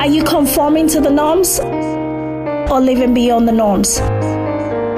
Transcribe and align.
Are 0.00 0.06
you 0.06 0.24
conforming 0.24 0.88
to 0.88 1.00
the 1.02 1.10
norms 1.10 1.60
or 1.60 2.80
living 2.80 3.12
beyond 3.12 3.46
the 3.46 3.52
norms? 3.52 3.98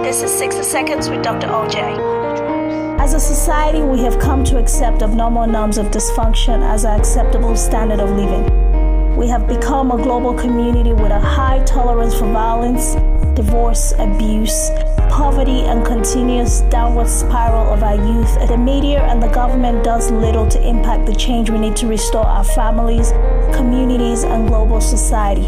This 0.00 0.22
is 0.22 0.32
60 0.32 0.62
Seconds 0.62 1.10
with 1.10 1.24
Dr. 1.24 1.48
OJ. 1.48 3.00
As 3.00 3.12
a 3.12 3.18
society, 3.18 3.80
we 3.80 3.98
have 4.04 4.20
come 4.20 4.44
to 4.44 4.58
accept 4.58 5.02
abnormal 5.02 5.48
norms 5.48 5.76
of 5.76 5.86
dysfunction 5.86 6.62
as 6.62 6.84
an 6.84 6.92
acceptable 7.00 7.56
standard 7.56 7.98
of 7.98 8.10
living. 8.10 9.16
We 9.16 9.26
have 9.26 9.48
become 9.48 9.90
a 9.90 9.96
global 9.96 10.34
community 10.34 10.92
with 10.92 11.10
a 11.10 11.18
high 11.18 11.64
tolerance 11.64 12.14
for 12.14 12.30
violence, 12.32 12.94
divorce, 13.34 13.94
abuse, 13.98 14.70
poverty, 15.10 15.62
and 15.62 15.84
continuous 15.84 16.60
downward 16.70 17.08
spiral 17.08 17.72
of 17.74 17.82
our 17.82 17.96
youth, 17.96 18.48
the 18.48 18.56
media 18.56 19.02
and 19.02 19.22
the 19.22 19.28
government 19.28 19.84
does 19.84 20.10
little 20.10 20.48
to 20.48 20.66
impact 20.66 21.06
the 21.06 21.14
change 21.14 21.50
we 21.50 21.58
need 21.58 21.76
to 21.76 21.86
restore 21.86 22.24
our 22.24 22.44
families, 22.44 23.12
communities, 23.52 24.24
and 24.24 24.48
global 24.48 24.80
society. 24.80 25.46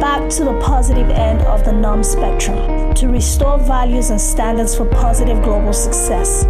Back 0.00 0.28
to 0.30 0.44
the 0.44 0.60
positive 0.60 1.08
end 1.10 1.40
of 1.42 1.64
the 1.64 1.72
norm 1.72 2.02
spectrum 2.02 2.94
to 2.94 3.08
restore 3.08 3.58
values 3.58 4.10
and 4.10 4.20
standards 4.20 4.76
for 4.76 4.84
positive 4.86 5.42
global 5.42 5.72
success. 5.72 6.44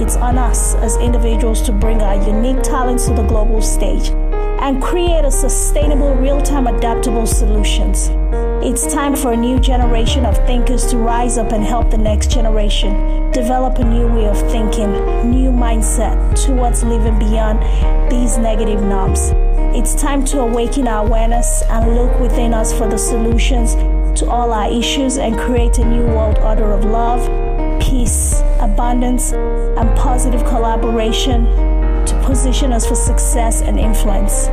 It's 0.00 0.16
on 0.16 0.38
us 0.38 0.74
as 0.76 0.96
individuals 0.98 1.62
to 1.62 1.72
bring 1.72 2.02
our 2.02 2.16
unique 2.28 2.62
talents 2.62 3.06
to 3.06 3.14
the 3.14 3.26
global 3.26 3.62
stage 3.62 4.10
and 4.60 4.82
create 4.82 5.24
a 5.24 5.30
sustainable, 5.30 6.14
real 6.14 6.40
time, 6.40 6.66
adaptable 6.66 7.26
solutions. 7.26 8.10
It's 8.64 8.92
time 8.92 9.14
for 9.14 9.32
a 9.32 9.36
new 9.36 9.58
generation 9.58 10.26
of 10.26 10.36
thinkers 10.46 10.86
to 10.86 10.98
rise 10.98 11.38
up 11.38 11.52
and 11.52 11.64
help 11.64 11.90
the 11.90 11.98
next 11.98 12.30
generation 12.30 13.30
develop 13.30 13.78
a 13.78 13.84
new 13.84 14.06
way 14.06 14.26
of 14.26 14.38
thinking, 14.50 14.90
new 15.30 15.50
mindset 15.50 16.16
towards 16.44 16.82
living 16.82 17.18
beyond 17.18 17.60
these 18.10 18.38
negative 18.38 18.82
norms. 18.82 19.32
It's 19.74 19.94
time 19.94 20.24
to 20.26 20.40
awaken 20.40 20.88
our 20.88 21.06
awareness 21.06 21.62
and 21.62 21.94
look 21.94 22.18
within 22.20 22.54
us 22.54 22.72
for 22.72 22.88
the 22.88 22.98
solutions 22.98 23.74
to 24.20 24.28
all 24.28 24.52
our 24.52 24.70
issues 24.70 25.18
and 25.18 25.38
create 25.38 25.78
a 25.78 25.84
new 25.84 26.04
world 26.06 26.38
order 26.38 26.72
of 26.72 26.84
love, 26.84 27.20
peace, 27.80 28.40
abundance, 28.60 29.32
and 29.32 29.96
positive 29.96 30.44
collaboration 30.44 31.44
to 32.06 32.22
position 32.24 32.72
us 32.72 32.86
for 32.86 32.94
success 32.94 33.62
and 33.62 33.78
influence 33.78 34.46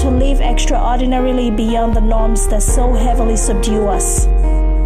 to 0.00 0.10
live 0.10 0.40
extraordinarily 0.40 1.50
beyond 1.50 1.94
the 1.94 2.00
norms 2.00 2.48
that 2.48 2.62
so 2.62 2.92
heavily 2.94 3.36
subdue 3.36 3.86
us. 3.86 4.26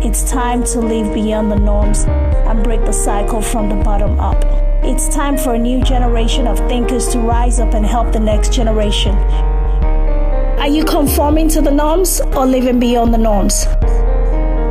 It's 0.05 0.29
time 0.31 0.65
to 0.65 0.81
live 0.81 1.15
beyond 1.15 1.51
the 1.51 1.59
norms 1.59 2.05
and 2.05 2.63
break 2.63 2.85
the 2.85 2.93
cycle 2.93 3.41
from 3.41 3.69
the 3.69 3.77
bottom 3.77 4.19
up. 4.21 4.66
It's 4.89 5.09
time 5.09 5.37
for 5.37 5.55
a 5.55 5.59
new 5.59 5.83
generation 5.83 6.47
of 6.47 6.59
thinkers 6.69 7.09
to 7.09 7.19
rise 7.19 7.59
up 7.59 7.75
and 7.75 7.85
help 7.85 8.13
the 8.13 8.21
next 8.21 8.53
generation. 8.53 9.17
Are 10.61 10.69
you 10.69 10.85
conforming 10.85 11.49
to 11.49 11.61
the 11.61 11.73
norms 11.73 12.21
or 12.21 12.47
living 12.47 12.79
beyond 12.79 13.13
the 13.13 13.19
norms? 13.19 13.65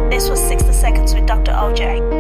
This 0.10 0.30
was 0.30 0.40
60 0.40 0.72
Seconds 0.72 1.14
with 1.14 1.26
Dr. 1.26 1.52
OJ. 1.52 2.15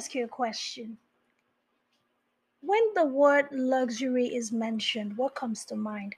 Ask 0.00 0.14
you 0.14 0.24
a 0.24 0.28
question. 0.28 0.96
When 2.62 2.80
the 2.94 3.04
word 3.04 3.48
luxury 3.52 4.28
is 4.28 4.50
mentioned, 4.50 5.14
what 5.18 5.34
comes 5.34 5.66
to 5.66 5.76
mind? 5.76 6.14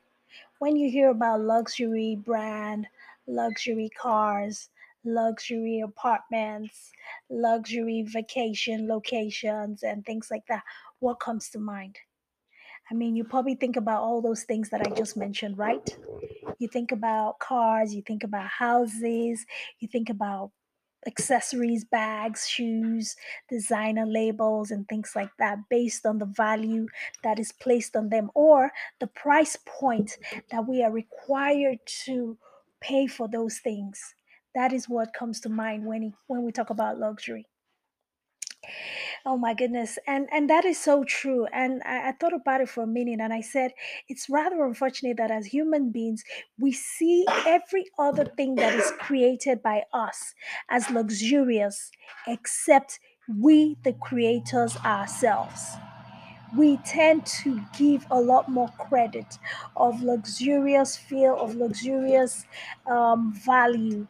When 0.60 0.76
you 0.76 0.88
hear 0.88 1.10
about 1.10 1.40
luxury 1.40 2.16
brand, 2.24 2.86
luxury 3.26 3.90
cars, 4.00 4.68
luxury 5.04 5.80
apartments, 5.80 6.92
luxury 7.28 8.04
vacation 8.06 8.86
locations, 8.86 9.82
and 9.82 10.06
things 10.06 10.28
like 10.30 10.46
that, 10.46 10.62
what 11.00 11.18
comes 11.18 11.48
to 11.48 11.58
mind? 11.58 11.96
I 12.88 12.94
mean, 12.94 13.16
you 13.16 13.24
probably 13.24 13.56
think 13.56 13.76
about 13.76 14.04
all 14.04 14.22
those 14.22 14.44
things 14.44 14.70
that 14.70 14.86
I 14.86 14.90
just 14.94 15.16
mentioned, 15.16 15.58
right? 15.58 15.88
You 16.60 16.68
think 16.68 16.92
about 16.92 17.40
cars, 17.40 17.92
you 17.92 18.02
think 18.02 18.22
about 18.22 18.46
houses, 18.46 19.44
you 19.80 19.88
think 19.88 20.08
about 20.08 20.52
accessories, 21.06 21.84
bags, 21.84 22.48
shoes, 22.48 23.16
designer 23.48 24.06
labels, 24.06 24.70
and 24.70 24.88
things 24.88 25.12
like 25.14 25.30
that 25.38 25.58
based 25.68 26.06
on 26.06 26.18
the 26.18 26.26
value 26.26 26.86
that 27.22 27.38
is 27.38 27.52
placed 27.52 27.96
on 27.96 28.08
them 28.08 28.30
or 28.34 28.72
the 29.00 29.06
price 29.06 29.56
point 29.66 30.18
that 30.50 30.66
we 30.68 30.82
are 30.82 30.92
required 30.92 31.78
to 32.04 32.38
pay 32.80 33.06
for 33.06 33.28
those 33.28 33.58
things. 33.58 34.14
That 34.54 34.72
is 34.72 34.88
what 34.88 35.14
comes 35.14 35.40
to 35.40 35.48
mind 35.48 35.86
when, 35.86 36.14
when 36.26 36.42
we 36.42 36.52
talk 36.52 36.70
about 36.70 36.98
luxury. 36.98 37.46
Oh 39.24 39.36
my 39.36 39.54
goodness. 39.54 39.98
And 40.06 40.28
and 40.32 40.48
that 40.50 40.64
is 40.64 40.78
so 40.78 41.04
true. 41.04 41.46
And 41.46 41.82
I, 41.84 42.08
I 42.08 42.12
thought 42.12 42.32
about 42.32 42.60
it 42.60 42.68
for 42.68 42.82
a 42.84 42.86
minute 42.86 43.20
and 43.20 43.32
I 43.32 43.40
said 43.40 43.72
it's 44.08 44.28
rather 44.28 44.64
unfortunate 44.64 45.16
that 45.16 45.30
as 45.30 45.46
human 45.46 45.90
beings 45.90 46.24
we 46.58 46.72
see 46.72 47.24
every 47.46 47.86
other 47.98 48.24
thing 48.24 48.54
that 48.56 48.74
is 48.74 48.92
created 48.98 49.62
by 49.62 49.84
us 49.92 50.34
as 50.68 50.90
luxurious 50.90 51.90
except 52.26 53.00
we 53.38 53.76
the 53.84 53.92
creators 53.94 54.76
ourselves 54.78 55.76
we 56.56 56.76
tend 56.78 57.24
to 57.24 57.60
give 57.78 58.06
a 58.10 58.20
lot 58.20 58.48
more 58.48 58.68
credit 58.78 59.38
of 59.76 60.02
luxurious 60.02 60.96
feel 60.96 61.34
of 61.40 61.54
luxurious 61.54 62.44
um, 62.86 63.32
value 63.32 64.06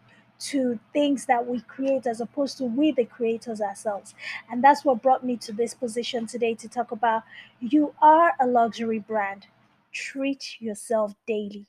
to 0.50 0.78
things 0.92 1.26
that 1.26 1.46
we 1.46 1.60
create 1.62 2.06
as 2.06 2.20
opposed 2.20 2.58
to 2.58 2.64
we 2.64 2.92
the 2.92 3.04
creators 3.04 3.60
ourselves. 3.60 4.14
And 4.50 4.62
that's 4.62 4.84
what 4.84 5.02
brought 5.02 5.24
me 5.24 5.36
to 5.38 5.52
this 5.52 5.74
position 5.74 6.26
today 6.26 6.54
to 6.54 6.68
talk 6.68 6.92
about 6.92 7.22
you 7.60 7.94
are 8.02 8.34
a 8.40 8.46
luxury 8.46 8.98
brand. 8.98 9.46
Treat 9.92 10.60
yourself 10.60 11.14
daily. 11.26 11.66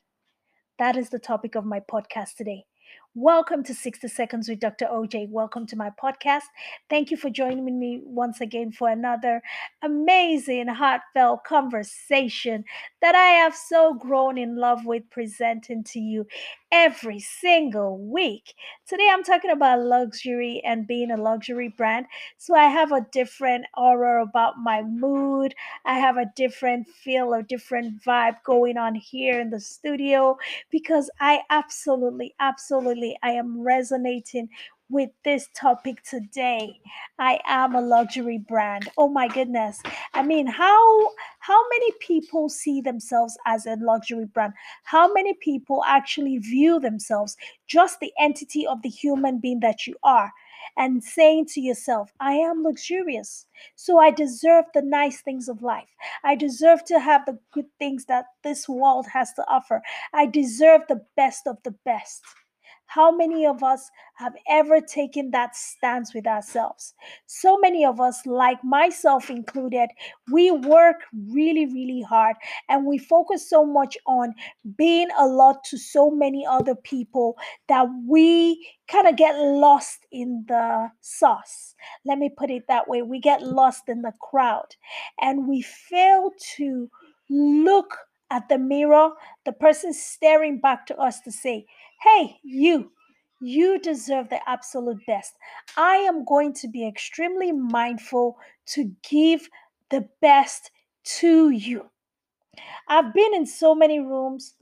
That 0.78 0.96
is 0.96 1.10
the 1.10 1.18
topic 1.18 1.54
of 1.54 1.64
my 1.64 1.80
podcast 1.80 2.36
today 2.36 2.64
Welcome 3.16 3.62
to 3.64 3.74
60 3.74 4.08
Seconds 4.08 4.48
with 4.48 4.58
Dr. 4.58 4.86
OJ. 4.86 5.28
Welcome 5.30 5.66
to 5.68 5.76
my 5.76 5.90
podcast. 5.90 6.42
Thank 6.90 7.12
you 7.12 7.16
for 7.16 7.30
joining 7.30 7.78
me 7.78 8.00
once 8.02 8.40
again 8.40 8.72
for 8.72 8.88
another 8.88 9.40
amazing, 9.82 10.66
heartfelt 10.66 11.44
conversation 11.44 12.64
that 13.00 13.14
I 13.14 13.26
have 13.42 13.54
so 13.54 13.94
grown 13.94 14.36
in 14.36 14.56
love 14.56 14.84
with 14.84 15.08
presenting 15.10 15.84
to 15.84 16.00
you 16.00 16.26
every 16.72 17.20
single 17.20 17.98
week. 17.98 18.54
Today, 18.88 19.08
I'm 19.12 19.22
talking 19.22 19.50
about 19.52 19.80
luxury 19.80 20.60
and 20.64 20.86
being 20.86 21.12
a 21.12 21.16
luxury 21.16 21.68
brand. 21.68 22.06
So, 22.38 22.56
I 22.56 22.64
have 22.64 22.90
a 22.90 23.06
different 23.12 23.66
aura 23.76 24.24
about 24.24 24.54
my 24.58 24.82
mood. 24.82 25.54
I 25.84 26.00
have 26.00 26.16
a 26.16 26.32
different 26.34 26.88
feel, 26.88 27.32
a 27.32 27.42
different 27.44 28.02
vibe 28.02 28.42
going 28.44 28.76
on 28.76 28.96
here 28.96 29.38
in 29.40 29.50
the 29.50 29.60
studio 29.60 30.36
because 30.70 31.10
I 31.20 31.40
absolutely, 31.50 32.34
absolutely, 32.40 33.03
I 33.22 33.30
am 33.30 33.60
resonating 33.60 34.48
with 34.90 35.10
this 35.24 35.48
topic 35.54 36.02
today. 36.02 36.78
I 37.18 37.40
am 37.46 37.74
a 37.74 37.80
luxury 37.80 38.38
brand. 38.38 38.88
Oh 38.96 39.08
my 39.08 39.28
goodness. 39.28 39.80
I 40.12 40.22
mean, 40.22 40.46
how 40.46 41.10
how 41.40 41.60
many 41.70 41.90
people 42.00 42.48
see 42.48 42.80
themselves 42.80 43.36
as 43.46 43.66
a 43.66 43.76
luxury 43.80 44.26
brand? 44.26 44.52
How 44.84 45.12
many 45.12 45.34
people 45.34 45.82
actually 45.86 46.38
view 46.38 46.80
themselves 46.80 47.36
just 47.66 48.00
the 48.00 48.12
entity 48.20 48.66
of 48.66 48.82
the 48.82 48.88
human 48.88 49.38
being 49.38 49.60
that 49.60 49.86
you 49.86 49.96
are? 50.02 50.32
and 50.76 51.04
saying 51.04 51.46
to 51.46 51.60
yourself, 51.60 52.10
I 52.20 52.32
am 52.34 52.62
luxurious, 52.62 53.46
so 53.76 53.98
I 53.98 54.10
deserve 54.10 54.64
the 54.74 54.82
nice 54.82 55.20
things 55.20 55.48
of 55.48 55.62
life. 55.62 55.88
I 56.24 56.34
deserve 56.36 56.84
to 56.86 56.98
have 56.98 57.26
the 57.26 57.38
good 57.52 57.66
things 57.78 58.06
that 58.06 58.26
this 58.42 58.68
world 58.68 59.06
has 59.12 59.32
to 59.34 59.44
offer. 59.48 59.82
I 60.12 60.26
deserve 60.26 60.82
the 60.88 61.04
best 61.16 61.46
of 61.46 61.58
the 61.64 61.74
best. 61.84 62.22
How 62.94 63.10
many 63.10 63.44
of 63.44 63.64
us 63.64 63.90
have 64.14 64.34
ever 64.48 64.80
taken 64.80 65.32
that 65.32 65.56
stance 65.56 66.14
with 66.14 66.28
ourselves? 66.28 66.94
So 67.26 67.58
many 67.58 67.84
of 67.84 68.00
us, 68.00 68.24
like 68.24 68.62
myself 68.62 69.30
included, 69.30 69.88
we 70.30 70.52
work 70.52 70.98
really, 71.28 71.66
really 71.66 72.02
hard 72.02 72.36
and 72.68 72.86
we 72.86 72.98
focus 72.98 73.50
so 73.50 73.66
much 73.66 73.98
on 74.06 74.32
being 74.78 75.08
a 75.18 75.26
lot 75.26 75.64
to 75.70 75.76
so 75.76 76.08
many 76.08 76.46
other 76.46 76.76
people 76.76 77.36
that 77.66 77.88
we 78.06 78.64
kind 78.86 79.08
of 79.08 79.16
get 79.16 79.36
lost 79.36 80.06
in 80.12 80.44
the 80.46 80.88
sauce. 81.00 81.74
Let 82.06 82.18
me 82.18 82.28
put 82.28 82.48
it 82.48 82.68
that 82.68 82.86
way. 82.86 83.02
We 83.02 83.18
get 83.18 83.42
lost 83.42 83.88
in 83.88 84.02
the 84.02 84.12
crowd 84.20 84.76
and 85.20 85.48
we 85.48 85.62
fail 85.62 86.30
to 86.58 86.88
look 87.28 87.98
at 88.34 88.50
the 88.50 88.58
mirror, 88.58 89.12
the 89.46 89.52
person 89.54 89.94
staring 89.94 90.60
back 90.60 90.86
to 90.88 90.98
us 90.98 91.20
to 91.22 91.32
say, 91.32 91.66
Hey, 92.02 92.38
you, 92.44 92.92
You 93.40 93.78
deserve 93.80 94.30
the 94.30 94.40
absolute 94.48 95.06
best. 95.06 95.34
I 95.76 95.96
am 95.98 96.24
going 96.26 96.54
to 96.54 96.68
be 96.68 96.88
extremely 96.88 97.52
mindful 97.52 98.38
to 98.68 98.92
give 99.08 99.48
the 99.90 100.08
best 100.22 100.72
to 101.20 101.50
you. 101.50 101.90
I've 102.88 103.14
been 103.14 103.34
in 103.34 103.46
so 103.46 103.74
many 103.74 104.00
rooms 104.00 104.54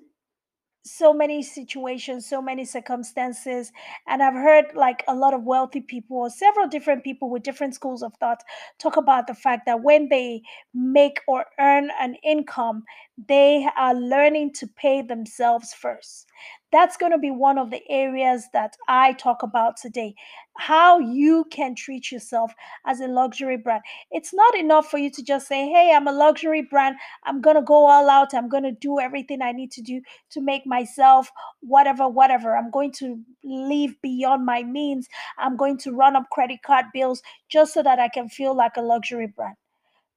so 0.85 1.13
many 1.13 1.43
situations, 1.43 2.27
so 2.29 2.43
many 2.43 2.65
circumstances. 2.65 3.73
And 4.07 4.23
I've 4.23 4.35
heard 4.35 4.67
like 4.75 5.05
a 5.09 5.15
lot 5.15 5.35
of 5.35 5.45
wealthy 5.45 5.81
people 5.81 6.17
or 6.19 6.31
several 6.31 6.69
different 6.69 7.05
people 7.05 7.31
with 7.31 7.43
different 7.43 7.75
schools 7.75 8.03
of 8.03 8.15
thought 8.21 8.43
talk 8.79 8.97
about 8.97 9.27
the 9.27 9.35
fact 9.35 9.67
that 9.67 9.83
when 9.83 10.09
they 10.09 10.43
make 10.75 11.21
or 11.29 11.47
earn 11.61 11.91
an 12.01 12.17
income, 12.25 12.85
they 13.29 13.69
are 13.77 13.95
learning 13.95 14.53
to 14.55 14.67
pay 14.67 15.03
themselves 15.03 15.73
first. 15.73 16.27
That's 16.73 16.97
going 16.97 17.13
to 17.13 17.19
be 17.19 17.31
one 17.31 17.59
of 17.59 17.71
the 17.71 17.83
areas 17.91 18.49
that 18.55 18.77
I 18.89 19.13
talk 19.13 19.43
about 19.43 19.77
today. 19.77 20.15
How 20.57 20.99
you 20.99 21.45
can 21.51 21.75
treat 21.75 22.11
yourself 22.11 22.53
as 22.87 23.01
a 23.01 23.07
luxury 23.09 23.59
brand. 23.59 23.83
It's 24.11 24.33
not 24.33 24.57
enough 24.57 24.91
for 24.91 24.99
you 24.99 25.11
to 25.11 25.23
just 25.23 25.47
say, 25.49 25.69
Hey, 25.69 25.93
I'm 25.95 26.09
a 26.09 26.13
luxury 26.13 26.63
brand. 26.63 26.97
I'm 27.25 27.41
going 27.43 27.57
to 27.57 27.63
go 27.63 27.87
all 27.87 28.09
out. 28.09 28.35
I'm 28.35 28.49
going 28.49 28.63
to 28.65 28.73
do 28.73 28.99
everything 28.99 29.43
I 29.43 29.53
need 29.53 29.71
to 29.73 29.83
do 29.83 30.01
to 30.31 30.41
make 30.41 30.67
myself 30.67 31.31
whatever, 31.61 32.09
whatever. 32.09 32.57
I'm 32.57 32.71
going 32.71 32.93
to 32.93 33.21
live 33.45 33.95
beyond 34.03 34.47
my 34.47 34.63
means. 34.63 35.09
I'm 35.39 35.57
going 35.57 35.77
to 35.79 35.93
run 35.93 36.17
up 36.17 36.31
credit 36.33 36.63
card 36.63 36.87
bills 36.95 37.23
just 37.49 37.75
so 37.75 37.83
that 37.83 37.99
I 37.99 38.09
can 38.09 38.29
feel 38.29 38.57
like 38.57 38.77
a 38.77 38.83
luxury 38.83 39.27
brand. 39.27 39.57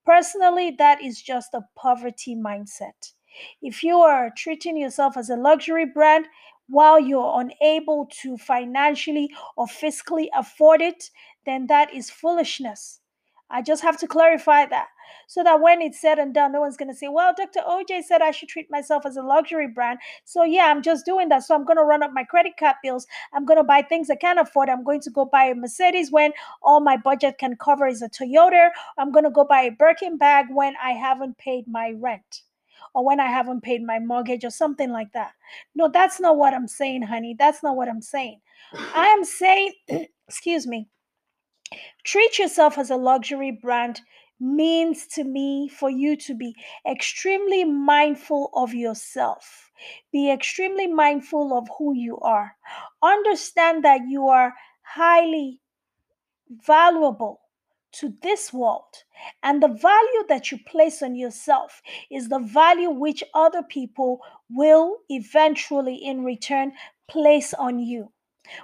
Personally, 0.06 0.72
that 0.78 1.02
is 1.04 1.22
just 1.22 1.54
a 1.54 1.68
poverty 1.76 2.36
mindset. 2.36 3.15
If 3.62 3.84
you 3.84 4.00
are 4.00 4.32
treating 4.36 4.78
yourself 4.78 5.18
as 5.18 5.30
a 5.30 5.36
luxury 5.36 5.86
brand 5.86 6.28
while 6.68 7.00
you're 7.00 7.40
unable 7.40 8.08
to 8.22 8.38
financially 8.38 9.30
or 9.56 9.68
fiscally 9.68 10.28
afford 10.36 10.82
it, 10.82 11.10
then 11.46 11.68
that 11.68 11.94
is 11.94 12.10
foolishness. 12.10 13.00
I 13.50 13.62
just 13.62 13.84
have 13.84 13.98
to 14.00 14.08
clarify 14.08 14.66
that 14.66 14.88
so 15.28 15.44
that 15.44 15.62
when 15.62 15.82
it's 15.82 16.02
said 16.02 16.18
and 16.18 16.34
done, 16.34 16.52
no 16.52 16.62
one's 16.62 16.78
going 16.78 16.90
to 16.90 16.96
say, 16.96 17.08
Well, 17.08 17.34
Dr. 17.38 17.62
OJ 17.62 18.04
said 18.04 18.22
I 18.22 18.32
should 18.32 18.50
treat 18.50 18.72
myself 18.72 19.06
as 19.06 19.18
a 19.18 19.22
luxury 19.22 19.68
brand. 19.68 20.00
So, 20.24 20.44
yeah, 20.44 20.66
I'm 20.66 20.82
just 20.82 21.06
doing 21.06 21.30
that. 21.30 21.44
So, 21.44 21.56
I'm 21.56 21.64
going 21.64 21.78
to 21.78 21.84
run 21.84 22.02
up 22.04 22.12
my 22.14 22.24
credit 22.24 22.54
card 22.60 22.76
bills. 22.82 23.06
I'm 23.34 23.46
going 23.46 23.58
to 23.58 23.64
buy 23.64 23.84
things 23.84 24.10
I 24.10 24.16
can't 24.16 24.40
afford. 24.40 24.70
I'm 24.70 24.84
going 24.84 25.02
to 25.02 25.12
go 25.12 25.26
buy 25.26 25.46
a 25.46 25.56
Mercedes 25.56 26.12
when 26.12 26.32
all 26.64 26.80
my 26.80 26.98
budget 26.98 27.38
can 27.38 27.56
cover 27.56 27.88
is 27.88 28.02
a 28.02 28.10
Toyota. 28.10 28.70
I'm 28.98 29.12
going 29.12 29.26
to 29.26 29.32
go 29.32 29.44
buy 29.44 29.62
a 29.62 29.72
Birkin 29.72 30.18
bag 30.18 30.48
when 30.50 30.74
I 30.84 30.92
haven't 30.92 31.38
paid 31.38 31.68
my 31.68 31.94
rent 31.98 32.42
or 32.96 33.06
when 33.06 33.20
I 33.20 33.28
haven't 33.28 33.62
paid 33.62 33.84
my 33.84 34.00
mortgage 34.00 34.46
or 34.46 34.50
something 34.50 34.90
like 34.90 35.12
that. 35.12 35.34
No, 35.76 35.90
that's 35.90 36.22
not 36.22 36.38
what 36.38 36.54
I'm 36.54 36.68
saying, 36.68 37.02
honey. 37.02 37.36
That's 37.38 37.62
not 37.62 37.76
what 37.76 37.90
I'm 37.90 38.02
saying. 38.02 38.40
I 38.74 39.08
am 39.08 39.26
saying, 39.26 39.74
excuse 40.28 40.66
me, 40.66 40.88
treat 42.06 42.40
yourself 42.40 42.78
as 42.78 42.90
a 42.90 42.96
luxury 42.96 43.52
brand 43.52 44.00
means 44.40 45.08
to 45.08 45.26
me 45.26 45.68
for 45.68 45.90
you 45.90 46.16
to 46.16 46.34
be 46.34 46.56
extremely 46.90 47.66
mindful 47.66 48.50
of 48.54 48.74
yourself. 48.74 49.70
Be 50.14 50.32
extremely 50.32 50.88
mindful 50.88 51.58
of 51.58 51.68
who 51.78 51.94
you 51.94 52.18
are. 52.20 52.56
Understand 53.04 53.84
that 53.84 54.02
you 54.08 54.30
are 54.30 54.54
highly 54.84 55.60
valuable 56.66 57.42
to 58.00 58.14
this 58.22 58.54
world. 58.54 59.04
And 59.44 59.62
the 59.62 59.68
value 59.68 60.24
that 60.30 60.52
you 60.52 60.60
place 60.68 61.02
on 61.02 61.16
yourself 61.16 61.82
is 62.12 62.30
the 62.30 62.40
value 62.40 62.90
which 62.90 63.24
other 63.34 63.64
people 63.64 64.20
will 64.50 64.98
eventually, 65.10 65.96
in 65.96 66.24
return, 66.24 66.74
place 67.08 67.54
on 67.54 67.80
you. 67.80 68.12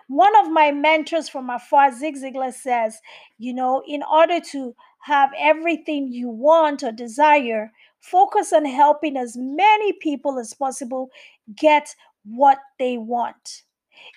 One 0.07 0.35
of 0.39 0.51
my 0.51 0.71
mentors 0.71 1.29
from 1.29 1.49
afar, 1.49 1.91
Zig 1.91 2.15
Ziglar, 2.15 2.53
says, 2.53 2.99
you 3.37 3.53
know, 3.53 3.81
in 3.87 4.03
order 4.03 4.39
to 4.51 4.75
have 5.03 5.31
everything 5.37 6.09
you 6.11 6.29
want 6.29 6.83
or 6.83 6.91
desire, 6.91 7.71
focus 7.99 8.53
on 8.53 8.65
helping 8.65 9.17
as 9.17 9.35
many 9.37 9.93
people 9.93 10.37
as 10.37 10.53
possible 10.53 11.09
get 11.55 11.95
what 12.23 12.59
they 12.77 12.97
want. 12.97 13.63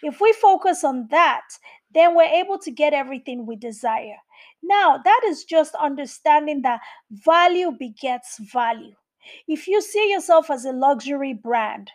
If 0.02 0.20
we 0.20 0.32
focus 0.32 0.84
on 0.84 1.08
that, 1.10 1.42
then 1.94 2.14
we're 2.14 2.24
able 2.24 2.58
to 2.58 2.70
get 2.70 2.92
everything 2.92 3.46
we 3.46 3.56
desire. 3.56 4.16
Now, 4.62 4.98
that 5.02 5.20
is 5.26 5.44
just 5.44 5.74
understanding 5.76 6.62
that 6.62 6.80
value 7.10 7.72
begets 7.72 8.38
value. 8.38 8.94
If 9.48 9.68
you 9.68 9.80
see 9.80 10.10
yourself 10.10 10.50
as 10.50 10.64
a 10.64 10.72
luxury 10.72 11.32
brand, 11.32 11.90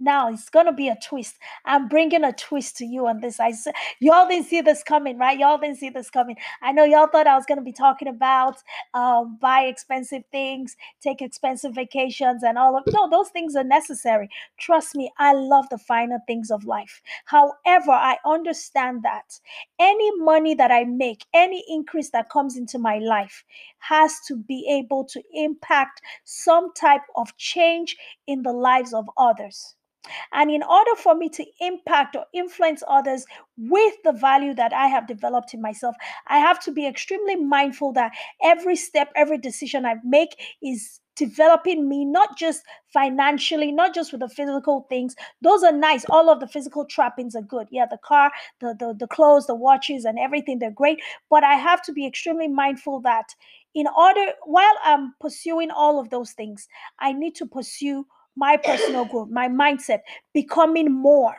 now 0.00 0.32
it's 0.32 0.48
gonna 0.48 0.72
be 0.72 0.88
a 0.88 0.96
twist. 1.02 1.36
I'm 1.64 1.86
bringing 1.88 2.24
a 2.24 2.32
twist 2.32 2.76
to 2.78 2.86
you 2.86 3.06
on 3.06 3.20
this. 3.20 3.38
I 3.38 3.52
y'all 4.00 4.26
didn't 4.28 4.46
see 4.46 4.60
this 4.62 4.82
coming, 4.82 5.18
right? 5.18 5.38
Y'all 5.38 5.58
didn't 5.58 5.78
see 5.78 5.90
this 5.90 6.10
coming. 6.10 6.36
I 6.62 6.72
know 6.72 6.84
y'all 6.84 7.06
thought 7.06 7.26
I 7.26 7.36
was 7.36 7.46
gonna 7.46 7.62
be 7.62 7.72
talking 7.72 8.08
about 8.08 8.56
um, 8.94 9.38
buy 9.40 9.62
expensive 9.62 10.22
things, 10.32 10.76
take 11.00 11.20
expensive 11.22 11.74
vacations, 11.74 12.42
and 12.42 12.58
all 12.58 12.76
of 12.76 12.84
no, 12.88 13.08
those 13.10 13.28
things 13.28 13.54
are 13.56 13.64
necessary. 13.64 14.28
Trust 14.58 14.96
me, 14.96 15.12
I 15.18 15.34
love 15.34 15.68
the 15.70 15.78
finer 15.78 16.18
things 16.26 16.50
of 16.50 16.64
life. 16.64 17.02
However, 17.26 17.92
I 17.92 18.16
understand 18.24 19.02
that 19.02 19.38
any 19.78 20.10
money 20.18 20.54
that 20.54 20.70
I 20.70 20.84
make, 20.84 21.26
any 21.34 21.64
increase 21.68 22.10
that 22.10 22.30
comes 22.30 22.56
into 22.56 22.78
my 22.78 22.98
life, 22.98 23.44
has 23.78 24.20
to 24.28 24.36
be 24.36 24.66
able 24.70 25.04
to 25.04 25.22
impact 25.34 26.00
some 26.24 26.72
type 26.74 27.02
of 27.16 27.36
change 27.36 27.96
in 28.26 28.42
the 28.42 28.52
lives 28.52 28.94
of 28.94 29.08
others. 29.16 29.74
And 30.32 30.50
in 30.50 30.62
order 30.62 30.96
for 30.96 31.14
me 31.14 31.28
to 31.30 31.44
impact 31.60 32.16
or 32.16 32.24
influence 32.32 32.82
others 32.88 33.26
with 33.56 33.94
the 34.04 34.12
value 34.12 34.54
that 34.54 34.72
I 34.72 34.86
have 34.86 35.06
developed 35.06 35.54
in 35.54 35.60
myself, 35.60 35.94
I 36.26 36.38
have 36.38 36.60
to 36.60 36.72
be 36.72 36.86
extremely 36.86 37.36
mindful 37.36 37.92
that 37.92 38.12
every 38.42 38.76
step, 38.76 39.10
every 39.14 39.38
decision 39.38 39.84
I 39.84 39.96
make 40.04 40.36
is 40.62 41.00
developing 41.16 41.86
me, 41.86 42.04
not 42.04 42.38
just 42.38 42.62
financially, 42.94 43.70
not 43.70 43.94
just 43.94 44.10
with 44.10 44.22
the 44.22 44.28
physical 44.28 44.86
things. 44.88 45.14
Those 45.42 45.62
are 45.62 45.72
nice. 45.72 46.06
All 46.08 46.30
of 46.30 46.40
the 46.40 46.48
physical 46.48 46.86
trappings 46.86 47.36
are 47.36 47.42
good. 47.42 47.66
Yeah, 47.70 47.84
the 47.90 47.98
car, 47.98 48.32
the, 48.60 48.74
the, 48.78 48.94
the 48.98 49.06
clothes, 49.06 49.46
the 49.46 49.54
watches, 49.54 50.06
and 50.06 50.18
everything, 50.18 50.58
they're 50.58 50.70
great. 50.70 51.00
But 51.28 51.44
I 51.44 51.56
have 51.56 51.82
to 51.82 51.92
be 51.92 52.06
extremely 52.06 52.48
mindful 52.48 53.00
that 53.00 53.34
in 53.74 53.86
order, 53.96 54.32
while 54.44 54.74
I'm 54.82 55.14
pursuing 55.20 55.70
all 55.70 56.00
of 56.00 56.08
those 56.08 56.32
things, 56.32 56.66
I 56.98 57.12
need 57.12 57.34
to 57.36 57.46
pursue 57.46 58.06
my 58.36 58.56
personal 58.56 59.04
growth, 59.04 59.28
my 59.30 59.48
mindset, 59.48 60.00
becoming 60.32 60.92
more. 60.92 61.36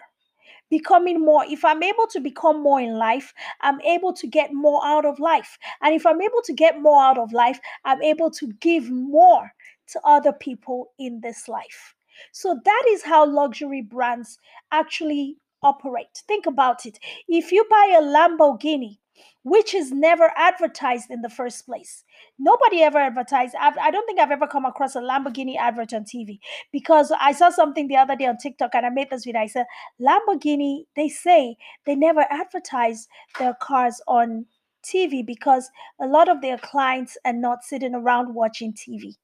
Becoming 0.69 1.19
more. 1.19 1.43
If 1.49 1.65
I'm 1.65 1.83
able 1.83 2.07
to 2.07 2.21
become 2.21 2.63
more 2.63 2.79
in 2.79 2.97
life, 2.97 3.33
I'm 3.59 3.81
able 3.81 4.13
to 4.13 4.25
get 4.25 4.53
more 4.53 4.79
out 4.85 5.05
of 5.05 5.19
life. 5.19 5.57
And 5.81 5.93
if 5.93 6.05
I'm 6.05 6.21
able 6.21 6.41
to 6.45 6.53
get 6.53 6.81
more 6.81 7.01
out 7.03 7.17
of 7.17 7.33
life, 7.33 7.59
I'm 7.83 8.01
able 8.01 8.31
to 8.31 8.47
give 8.61 8.89
more 8.89 9.51
to 9.87 10.01
other 10.05 10.31
people 10.31 10.93
in 10.97 11.19
this 11.19 11.49
life. 11.49 11.93
So 12.31 12.57
that 12.63 12.83
is 12.89 13.03
how 13.03 13.25
luxury 13.29 13.81
brands 13.81 14.37
actually 14.71 15.37
operate. 15.61 16.23
Think 16.27 16.45
about 16.45 16.85
it. 16.85 16.99
If 17.27 17.51
you 17.51 17.65
buy 17.69 17.97
a 17.97 18.01
Lamborghini, 18.01 18.97
which 19.43 19.73
is 19.73 19.91
never 19.91 20.31
advertised 20.35 21.09
in 21.09 21.21
the 21.21 21.29
first 21.29 21.65
place. 21.65 22.03
Nobody 22.37 22.83
ever 22.83 22.97
advertised. 22.97 23.55
I've, 23.59 23.77
I 23.77 23.91
don't 23.91 24.05
think 24.05 24.19
I've 24.19 24.31
ever 24.31 24.47
come 24.47 24.65
across 24.65 24.95
a 24.95 25.01
Lamborghini 25.01 25.57
advert 25.57 25.93
on 25.93 26.03
TV 26.03 26.39
because 26.71 27.11
I 27.19 27.31
saw 27.31 27.49
something 27.49 27.87
the 27.87 27.97
other 27.97 28.15
day 28.15 28.25
on 28.25 28.37
TikTok 28.37 28.71
and 28.73 28.85
I 28.85 28.89
made 28.89 29.09
this 29.09 29.25
video. 29.25 29.41
I 29.41 29.47
said, 29.47 29.65
Lamborghini, 29.99 30.85
they 30.95 31.09
say 31.09 31.55
they 31.85 31.95
never 31.95 32.25
advertise 32.29 33.07
their 33.39 33.55
cars 33.61 34.01
on 34.07 34.45
TV 34.83 35.25
because 35.25 35.69
a 35.99 36.07
lot 36.07 36.29
of 36.29 36.41
their 36.41 36.57
clients 36.57 37.17
are 37.25 37.33
not 37.33 37.63
sitting 37.63 37.95
around 37.95 38.33
watching 38.33 38.73
TV. 38.73 39.15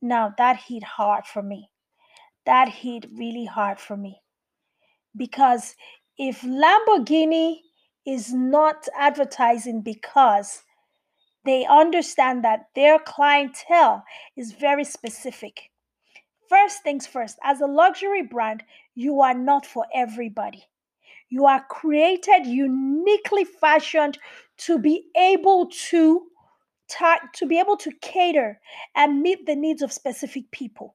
Now, 0.00 0.34
that 0.38 0.56
hit 0.56 0.82
hard 0.82 1.26
for 1.26 1.42
me. 1.42 1.70
That 2.44 2.68
hit 2.68 3.06
really 3.12 3.44
hard 3.44 3.78
for 3.78 3.96
me 3.96 4.22
because 5.16 5.74
if 6.18 6.42
Lamborghini 6.42 7.58
is 8.06 8.32
not 8.32 8.88
advertising 8.98 9.80
because 9.82 10.62
they 11.44 11.66
understand 11.66 12.44
that 12.44 12.66
their 12.74 12.98
clientele 12.98 14.04
is 14.36 14.52
very 14.52 14.84
specific. 14.84 15.70
First 16.48 16.82
things 16.82 17.06
first, 17.06 17.38
as 17.42 17.60
a 17.60 17.66
luxury 17.66 18.22
brand, 18.22 18.62
you 18.94 19.20
are 19.20 19.34
not 19.34 19.66
for 19.66 19.86
everybody. 19.94 20.64
You 21.30 21.46
are 21.46 21.64
created 21.68 22.46
uniquely 22.46 23.44
fashioned 23.44 24.18
to 24.58 24.78
be 24.78 25.06
able 25.16 25.70
to 25.88 26.26
to 27.34 27.46
be 27.46 27.58
able 27.58 27.78
to 27.78 27.90
cater 28.02 28.60
and 28.94 29.22
meet 29.22 29.46
the 29.46 29.56
needs 29.56 29.80
of 29.80 29.90
specific 29.90 30.50
people. 30.50 30.94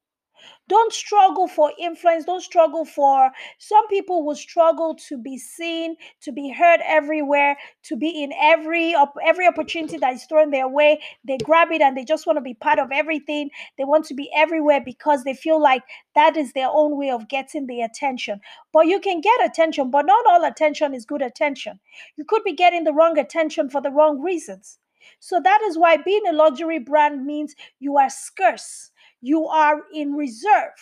Don't 0.68 0.92
struggle 0.92 1.48
for 1.48 1.72
influence. 1.80 2.26
Don't 2.26 2.42
struggle 2.42 2.84
for. 2.84 3.32
Some 3.58 3.88
people 3.88 4.26
will 4.26 4.36
struggle 4.36 4.96
to 5.08 5.18
be 5.18 5.38
seen, 5.38 5.96
to 6.22 6.32
be 6.32 6.50
heard 6.50 6.82
everywhere, 6.84 7.58
to 7.84 7.96
be 7.96 8.24
in 8.24 8.34
every 8.34 8.96
every 9.26 9.48
opportunity 9.48 9.98
that 9.98 10.14
is 10.14 10.26
thrown 10.26 10.52
their 10.52 10.68
way. 10.68 11.00
They 11.24 11.38
grab 11.38 11.72
it 11.72 11.82
and 11.82 11.96
they 11.96 12.04
just 12.04 12.28
want 12.28 12.38
to 12.38 12.42
be 12.42 12.54
part 12.54 12.80
of 12.80 12.92
everything. 12.92 13.50
They 13.78 13.86
want 13.86 14.06
to 14.06 14.14
be 14.14 14.30
everywhere 14.36 14.82
because 14.84 15.24
they 15.24 15.34
feel 15.34 15.62
like 15.62 15.84
that 16.16 16.36
is 16.36 16.54
their 16.54 16.70
own 16.70 16.98
way 16.98 17.12
of 17.12 17.30
getting 17.30 17.68
the 17.68 17.82
attention. 17.82 18.42
But 18.74 18.88
you 18.88 19.00
can 19.00 19.22
get 19.22 19.46
attention, 19.46 19.90
but 19.90 20.06
not 20.06 20.26
all 20.28 20.44
attention 20.44 20.94
is 20.94 21.06
good 21.06 21.22
attention. 21.22 21.80
You 22.18 22.26
could 22.26 22.44
be 22.44 22.54
getting 22.54 22.84
the 22.84 22.94
wrong 22.94 23.18
attention 23.18 23.70
for 23.70 23.82
the 23.82 23.92
wrong 23.92 24.22
reasons. 24.22 24.80
So 25.20 25.40
that 25.40 25.62
is 25.62 25.78
why 25.78 25.98
being 25.98 26.28
a 26.28 26.34
luxury 26.34 26.80
brand 26.80 27.26
means 27.26 27.56
you 27.80 27.98
are 27.98 28.10
scarce 28.10 28.92
you 29.22 29.46
are 29.48 29.84
in 29.94 30.14
reserve. 30.14 30.74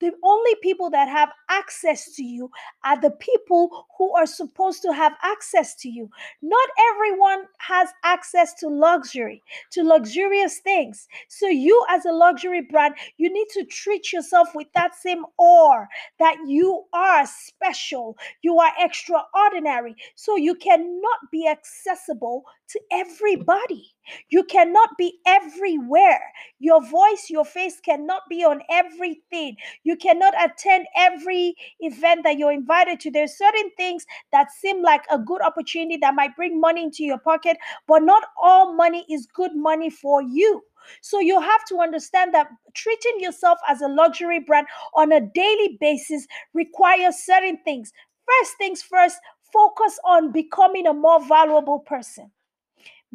The 0.00 0.12
only 0.22 0.54
people 0.62 0.90
that 0.90 1.08
have 1.08 1.30
access 1.48 2.14
to 2.14 2.22
you 2.22 2.50
are 2.84 3.00
the 3.00 3.10
people 3.10 3.86
who 3.98 4.14
are 4.14 4.26
supposed 4.26 4.80
to 4.82 4.92
have 4.92 5.14
access 5.22 5.74
to 5.76 5.88
you. 5.88 6.08
Not 6.40 6.68
everyone 6.94 7.46
has 7.58 7.88
access 8.04 8.54
to 8.60 8.68
luxury, 8.68 9.42
to 9.72 9.82
luxurious 9.82 10.60
things. 10.60 11.08
So, 11.28 11.48
you 11.48 11.84
as 11.88 12.04
a 12.04 12.12
luxury 12.12 12.60
brand, 12.60 12.94
you 13.16 13.32
need 13.32 13.48
to 13.54 13.64
treat 13.64 14.12
yourself 14.12 14.54
with 14.54 14.68
that 14.74 14.94
same 14.94 15.24
awe 15.36 15.86
that 16.20 16.36
you 16.46 16.84
are 16.92 17.26
special, 17.26 18.16
you 18.42 18.58
are 18.60 18.72
extraordinary. 18.78 19.96
So, 20.14 20.36
you 20.36 20.54
cannot 20.54 21.18
be 21.32 21.48
accessible 21.48 22.44
to 22.68 22.80
everybody. 22.92 23.94
You 24.30 24.44
cannot 24.44 24.90
be 24.98 25.18
everywhere. 25.26 26.20
Your 26.58 26.82
voice, 26.82 27.28
your 27.28 27.44
face 27.44 27.80
cannot 27.80 28.22
be 28.28 28.44
on 28.44 28.62
everything. 28.70 29.56
You 29.84 29.96
cannot 29.96 30.34
attend 30.42 30.86
every 30.96 31.54
event 31.80 32.24
that 32.24 32.38
you're 32.38 32.52
invited 32.52 33.00
to. 33.00 33.10
There's 33.10 33.36
certain 33.36 33.70
things 33.76 34.06
that 34.32 34.50
seem 34.52 34.82
like 34.82 35.04
a 35.10 35.18
good 35.18 35.42
opportunity 35.42 35.96
that 35.98 36.14
might 36.14 36.36
bring 36.36 36.60
money 36.60 36.84
into 36.84 37.04
your 37.04 37.18
pocket, 37.18 37.56
but 37.86 38.02
not 38.02 38.24
all 38.40 38.74
money 38.74 39.04
is 39.10 39.26
good 39.26 39.54
money 39.54 39.90
for 39.90 40.22
you. 40.22 40.62
So 41.02 41.20
you 41.20 41.40
have 41.40 41.64
to 41.66 41.80
understand 41.80 42.32
that 42.34 42.48
treating 42.74 43.20
yourself 43.20 43.58
as 43.68 43.80
a 43.80 43.88
luxury 43.88 44.40
brand 44.40 44.66
on 44.94 45.12
a 45.12 45.20
daily 45.20 45.76
basis 45.80 46.26
requires 46.54 47.16
certain 47.16 47.58
things. 47.64 47.92
First 48.26 48.56
things 48.58 48.82
first, 48.82 49.18
focus 49.52 49.98
on 50.04 50.32
becoming 50.32 50.86
a 50.86 50.94
more 50.94 51.24
valuable 51.26 51.80
person. 51.80 52.30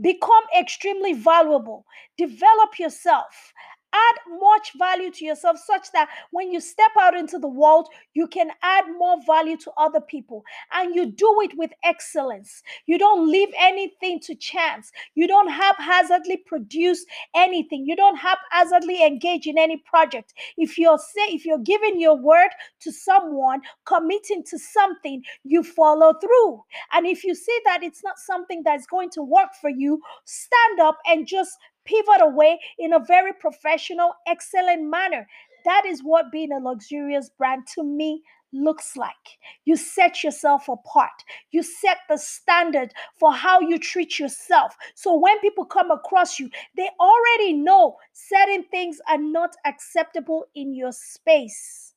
Become 0.01 0.43
extremely 0.57 1.13
valuable. 1.13 1.85
Develop 2.17 2.79
yourself. 2.79 3.53
Add 3.93 4.15
much 4.39 4.71
value 4.77 5.11
to 5.11 5.25
yourself 5.25 5.57
such 5.63 5.91
that 5.91 6.09
when 6.31 6.51
you 6.51 6.59
step 6.59 6.91
out 6.99 7.15
into 7.15 7.39
the 7.39 7.47
world, 7.47 7.87
you 8.13 8.27
can 8.27 8.49
add 8.63 8.85
more 8.97 9.17
value 9.25 9.57
to 9.57 9.71
other 9.77 10.01
people. 10.01 10.43
And 10.73 10.95
you 10.95 11.05
do 11.05 11.41
it 11.43 11.57
with 11.57 11.71
excellence. 11.83 12.63
You 12.85 12.97
don't 12.97 13.29
leave 13.29 13.49
anything 13.57 14.19
to 14.21 14.35
chance. 14.35 14.91
You 15.15 15.27
don't 15.27 15.49
haphazardly 15.49 16.37
produce 16.37 17.05
anything. 17.35 17.85
You 17.85 17.95
don't 17.95 18.17
haphazardly 18.17 19.05
engage 19.05 19.47
in 19.47 19.57
any 19.57 19.77
project. 19.85 20.33
If 20.57 20.77
you're 20.77 20.97
say 20.97 21.33
if 21.33 21.45
you're 21.45 21.59
giving 21.59 21.99
your 21.99 22.17
word 22.17 22.49
to 22.81 22.91
someone, 22.91 23.61
committing 23.85 24.43
to 24.49 24.57
something, 24.59 25.23
you 25.43 25.63
follow 25.63 26.13
through. 26.19 26.63
And 26.93 27.05
if 27.05 27.23
you 27.23 27.35
see 27.35 27.59
that 27.65 27.83
it's 27.83 28.03
not 28.03 28.17
something 28.17 28.61
that's 28.63 28.87
going 28.87 29.09
to 29.11 29.21
work 29.21 29.49
for 29.59 29.69
you, 29.69 30.01
stand 30.25 30.79
up 30.79 30.97
and 31.05 31.27
just 31.27 31.51
pivot 31.85 32.21
away 32.21 32.59
in 32.77 32.93
a 32.93 32.99
very 32.99 33.33
professional, 33.33 34.13
excellent 34.27 34.89
manner. 34.89 35.27
That 35.65 35.85
is 35.85 36.01
what 36.01 36.31
being 36.31 36.51
a 36.51 36.59
luxurious 36.59 37.29
brand 37.29 37.67
to 37.75 37.83
me 37.83 38.21
looks 38.51 38.95
like. 38.95 39.39
You 39.65 39.75
set 39.75 40.23
yourself 40.23 40.69
apart. 40.69 41.23
You 41.51 41.63
set 41.63 41.97
the 42.09 42.17
standard 42.17 42.93
for 43.19 43.33
how 43.33 43.59
you 43.61 43.79
treat 43.79 44.19
yourself. 44.19 44.75
So 44.95 45.17
when 45.17 45.39
people 45.39 45.65
come 45.65 45.91
across 45.91 46.39
you, 46.39 46.49
they 46.77 46.89
already 46.99 47.53
know 47.53 47.97
certain 48.13 48.63
things 48.63 48.99
are 49.07 49.17
not 49.17 49.55
acceptable 49.65 50.45
in 50.55 50.75
your 50.75 50.91
space. 50.91 51.93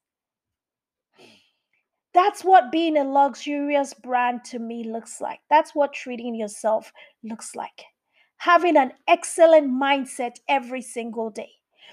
That's 2.14 2.42
what 2.42 2.72
being 2.72 2.96
a 2.96 3.04
luxurious 3.04 3.92
brand 3.92 4.44
to 4.46 4.58
me 4.58 4.84
looks 4.84 5.20
like. 5.20 5.40
That's 5.50 5.74
what 5.74 5.92
treating 5.92 6.34
yourself 6.34 6.90
looks 7.22 7.54
like 7.54 7.84
having 8.38 8.76
an 8.76 8.92
excellent 9.08 9.70
mindset 9.70 10.36
every 10.48 10.82
single 10.82 11.30
day. 11.30 11.50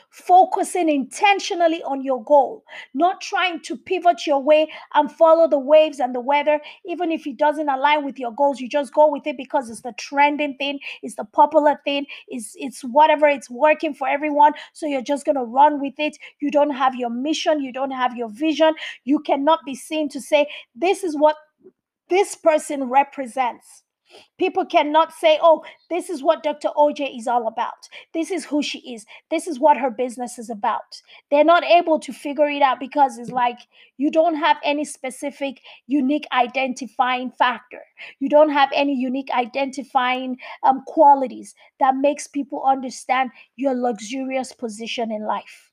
Focusing 0.10 0.90
intentionally 0.90 1.82
on 1.82 2.04
your 2.04 2.24
goal, 2.24 2.64
not 2.94 3.20
trying 3.20 3.60
to 3.62 3.76
pivot 3.76 4.28
your 4.28 4.44
way 4.44 4.72
and 4.94 5.12
follow 5.12 5.48
the 5.48 5.58
waves 5.58 6.00
and 6.00 6.14
the 6.14 6.20
weather, 6.20 6.60
even 6.86 7.12
if 7.12 7.26
it 7.26 7.38
doesn't 7.38 7.68
align 7.68 8.06
with 8.06 8.20
your 8.20 8.32
goals. 8.32 8.60
You 8.60 8.70
just 8.70 8.94
go 8.94 9.12
with 9.12 9.26
it 9.26 9.38
because 9.38 9.72
it's 9.72 9.82
the 9.82 9.94
trending 9.98 10.56
thing, 10.58 10.80
it's 11.02 11.16
the 11.16 11.26
popular 11.26 11.80
thing, 11.84 12.06
it's, 12.28 12.54
it's 12.58 12.82
whatever, 12.84 13.28
it's 13.28 13.50
working 13.50 13.96
for 13.96 14.08
everyone. 14.08 14.54
So 14.74 14.86
you're 14.86 15.02
just 15.02 15.26
going 15.26 15.38
to 15.38 15.46
run 15.46 15.82
with 15.82 15.96
it. 15.98 16.16
You 16.40 16.52
don't 16.52 16.76
have 16.76 16.94
your 16.94 17.10
mission, 17.10 17.64
you 17.64 17.74
don't 17.74 17.92
have 17.92 18.16
your 18.16 18.30
vision. 18.30 18.76
You 19.06 19.20
cannot 19.20 19.62
be 19.66 19.74
seen 19.74 20.10
to 20.10 20.22
say, 20.22 20.46
This 20.76 21.04
is 21.04 21.18
what 21.18 21.38
this 22.10 22.36
person 22.36 22.84
represents 22.84 23.84
People 24.38 24.66
cannot 24.66 25.14
say, 25.14 25.40
oh, 25.42 25.64
this 25.90 26.10
is 26.10 26.24
what 26.24 26.44
Dr. 26.44 26.70
OJ 26.78 27.18
is 27.18 27.28
all 27.28 27.48
about. 27.48 27.88
This 28.14 28.32
is 28.32 28.46
who 28.46 28.62
she 28.62 28.80
is. 28.94 29.06
This 29.30 29.48
is 29.48 29.60
what 29.60 29.78
her 29.78 29.90
business 29.90 30.38
is 30.38 30.50
about. 30.50 31.02
They're 31.32 31.44
not 31.44 31.64
able 31.64 32.00
to 32.00 32.14
figure 32.14 32.50
it 32.50 32.62
out 32.62 32.80
because 32.80 33.18
it's 33.18 33.32
like 33.32 33.60
you 33.98 34.12
don't 34.12 34.36
have 34.36 34.58
any 34.64 34.86
specific, 34.86 35.62
unique 35.88 36.26
identifying 36.34 37.32
factor. 37.32 37.82
You 38.20 38.30
don't 38.30 38.50
have 38.50 38.70
any 38.74 38.96
unique 38.96 39.30
identifying 39.32 40.38
um, 40.64 40.84
qualities 40.88 41.56
that 41.80 41.96
makes 41.96 42.28
people 42.28 42.64
understand 42.66 43.32
your 43.56 43.74
luxurious 43.74 44.52
position 44.52 45.12
in 45.12 45.26
life. 45.26 45.72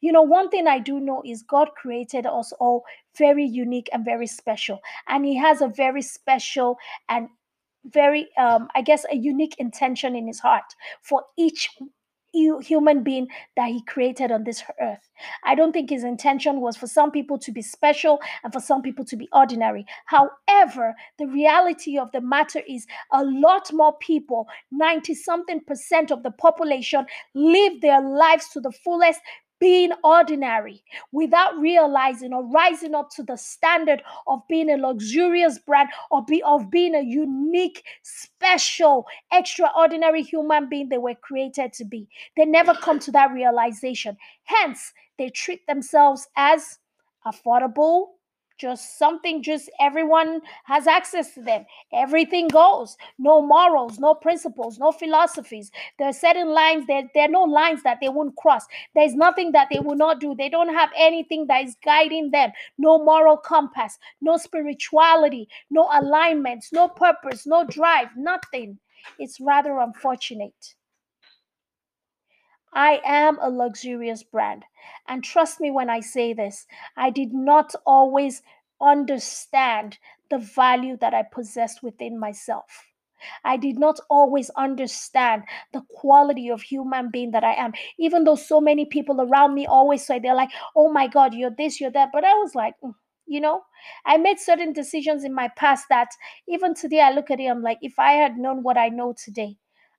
You 0.00 0.12
know, 0.12 0.22
one 0.22 0.48
thing 0.50 0.66
I 0.66 0.78
do 0.78 1.00
know 1.00 1.22
is 1.24 1.42
God 1.42 1.70
created 1.76 2.26
us 2.26 2.52
all 2.58 2.84
very 3.16 3.44
unique 3.44 3.88
and 3.92 4.04
very 4.04 4.26
special. 4.26 4.80
And 5.08 5.24
He 5.24 5.36
has 5.36 5.60
a 5.60 5.68
very 5.68 6.02
special 6.02 6.78
and 7.08 7.28
very 7.84 8.28
um 8.36 8.68
i 8.74 8.82
guess 8.82 9.04
a 9.10 9.16
unique 9.16 9.54
intention 9.58 10.14
in 10.14 10.26
his 10.26 10.40
heart 10.40 10.74
for 11.02 11.24
each 11.36 11.70
human 12.32 13.02
being 13.02 13.28
that 13.56 13.68
he 13.68 13.82
created 13.82 14.30
on 14.30 14.44
this 14.44 14.62
earth. 14.80 15.10
I 15.44 15.54
don't 15.54 15.72
think 15.72 15.90
his 15.90 16.04
intention 16.04 16.60
was 16.60 16.76
for 16.76 16.86
some 16.86 17.10
people 17.10 17.38
to 17.38 17.52
be 17.52 17.62
special 17.62 18.20
and 18.44 18.52
for 18.52 18.60
some 18.60 18.82
people 18.82 19.04
to 19.06 19.16
be 19.16 19.28
ordinary. 19.32 19.86
However, 20.06 20.94
the 21.18 21.26
reality 21.26 21.98
of 21.98 22.12
the 22.12 22.20
matter 22.20 22.60
is 22.68 22.86
a 23.12 23.24
lot 23.24 23.72
more 23.72 23.96
people, 23.98 24.46
90 24.70 25.14
something 25.14 25.60
percent 25.66 26.10
of 26.10 26.22
the 26.22 26.30
population, 26.30 27.06
live 27.34 27.80
their 27.80 28.00
lives 28.00 28.48
to 28.50 28.60
the 28.60 28.72
fullest 28.72 29.20
being 29.60 29.90
ordinary 30.04 30.82
without 31.12 31.58
realizing 31.58 32.32
or 32.32 32.44
rising 32.46 32.94
up 32.94 33.10
to 33.10 33.22
the 33.22 33.36
standard 33.36 34.02
of 34.26 34.42
being 34.48 34.70
a 34.70 34.76
luxurious 34.76 35.58
brand 35.58 35.88
or 36.10 36.24
be 36.24 36.42
of 36.42 36.70
being 36.70 36.94
a 36.94 37.02
unique 37.02 37.82
special 38.02 39.06
extraordinary 39.32 40.22
human 40.22 40.68
being 40.68 40.88
they 40.88 40.98
were 40.98 41.14
created 41.14 41.72
to 41.72 41.84
be. 41.84 42.08
They 42.36 42.44
never 42.44 42.74
come 42.74 42.98
to 43.00 43.12
that 43.12 43.32
realization. 43.32 44.16
Hence 44.44 44.92
they 45.18 45.30
treat 45.30 45.66
themselves 45.66 46.28
as 46.36 46.78
affordable 47.26 48.06
just 48.58 48.98
something 48.98 49.42
just 49.42 49.70
everyone 49.80 50.40
has 50.64 50.86
access 50.86 51.34
to 51.34 51.42
them. 51.42 51.64
Everything 51.92 52.48
goes. 52.48 52.96
No 53.18 53.40
morals 53.42 53.98
no 53.98 54.14
principles 54.14 54.78
no 54.78 54.92
philosophies. 54.92 55.70
There 55.98 56.08
are 56.08 56.12
certain 56.12 56.48
lines 56.48 56.86
there, 56.86 57.04
there 57.14 57.24
are 57.24 57.28
no 57.28 57.44
lines 57.44 57.82
that 57.84 57.98
they 58.00 58.08
won't 58.08 58.36
cross. 58.36 58.66
There's 58.94 59.14
nothing 59.14 59.52
that 59.52 59.68
they 59.72 59.80
will 59.80 59.96
not 59.96 60.20
do. 60.20 60.34
They 60.34 60.48
don't 60.48 60.74
have 60.74 60.90
anything 60.96 61.46
that 61.48 61.64
is 61.64 61.76
guiding 61.84 62.30
them. 62.30 62.52
No 62.78 62.98
moral 63.02 63.36
compass 63.36 63.98
no 64.20 64.36
spirituality 64.36 65.48
no 65.70 65.88
alignments 65.92 66.72
no 66.72 66.88
purpose 66.88 67.46
no 67.46 67.64
drive 67.64 68.08
nothing. 68.16 68.78
It's 69.18 69.40
rather 69.40 69.78
unfortunate 69.78 70.74
I 72.72 73.00
am 73.04 73.38
a 73.40 73.50
luxurious 73.50 74.22
brand. 74.22 74.64
And 75.06 75.24
trust 75.24 75.60
me 75.60 75.70
when 75.70 75.90
I 75.90 76.00
say 76.00 76.32
this, 76.32 76.66
I 76.96 77.10
did 77.10 77.32
not 77.32 77.74
always 77.86 78.42
understand 78.80 79.98
the 80.30 80.38
value 80.38 80.96
that 80.98 81.14
I 81.14 81.22
possessed 81.22 81.82
within 81.82 82.18
myself. 82.18 82.86
I 83.44 83.56
did 83.56 83.78
not 83.78 83.98
always 84.08 84.48
understand 84.50 85.42
the 85.72 85.82
quality 85.90 86.48
of 86.50 86.62
human 86.62 87.10
being 87.10 87.32
that 87.32 87.42
I 87.42 87.54
am, 87.54 87.72
even 87.98 88.24
though 88.24 88.36
so 88.36 88.60
many 88.60 88.84
people 88.84 89.20
around 89.20 89.54
me 89.54 89.66
always 89.66 90.06
say, 90.06 90.18
they're 90.18 90.34
like, 90.34 90.50
oh 90.76 90.92
my 90.92 91.08
God, 91.08 91.34
you're 91.34 91.50
this, 91.50 91.80
you're 91.80 91.90
that. 91.90 92.10
But 92.12 92.24
I 92.24 92.34
was 92.34 92.54
like, 92.54 92.74
mm, 92.82 92.94
you 93.26 93.40
know, 93.40 93.62
I 94.06 94.16
made 94.18 94.38
certain 94.38 94.72
decisions 94.72 95.24
in 95.24 95.34
my 95.34 95.48
past 95.56 95.86
that 95.90 96.08
even 96.48 96.74
today 96.74 97.00
I 97.00 97.10
look 97.12 97.30
at 97.30 97.40
it, 97.40 97.46
I'm 97.46 97.62
like, 97.62 97.78
if 97.82 97.98
I 97.98 98.12
had 98.12 98.36
known 98.38 98.62
what 98.62 98.78
I 98.78 98.88
know 98.88 99.12
today, 99.12 99.56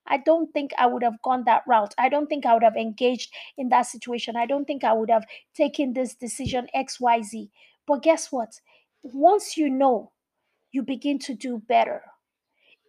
I 0.10 0.18
don't 0.18 0.52
think 0.52 0.72
I 0.78 0.88
would 0.88 1.04
have 1.04 1.22
gone 1.22 1.44
that 1.46 1.64
route. 1.68 1.94
I 1.98 2.10
don't 2.10 2.28
think 2.28 2.46
I 2.46 2.54
would 2.54 2.64
have 2.64 2.76
engaged 2.76 3.34
in 3.58 3.70
that 3.70 3.84
situation. 3.84 4.36
I 4.36 4.46
don't 4.46 4.66
think 4.66 4.84
I 4.84 4.94
would 4.94 5.10
have 5.10 5.26
taken 5.56 5.94
this 5.94 6.16
decision 6.16 6.68
XYZ. 6.74 7.52
But 7.88 8.04
guess 8.04 8.32
what? 8.32 8.60
Once 9.04 9.56
you 9.58 9.70
know, 9.70 10.12
you 10.72 10.84
begin 10.84 11.20
to 11.20 11.36
do 11.36 11.60
better 11.60 12.04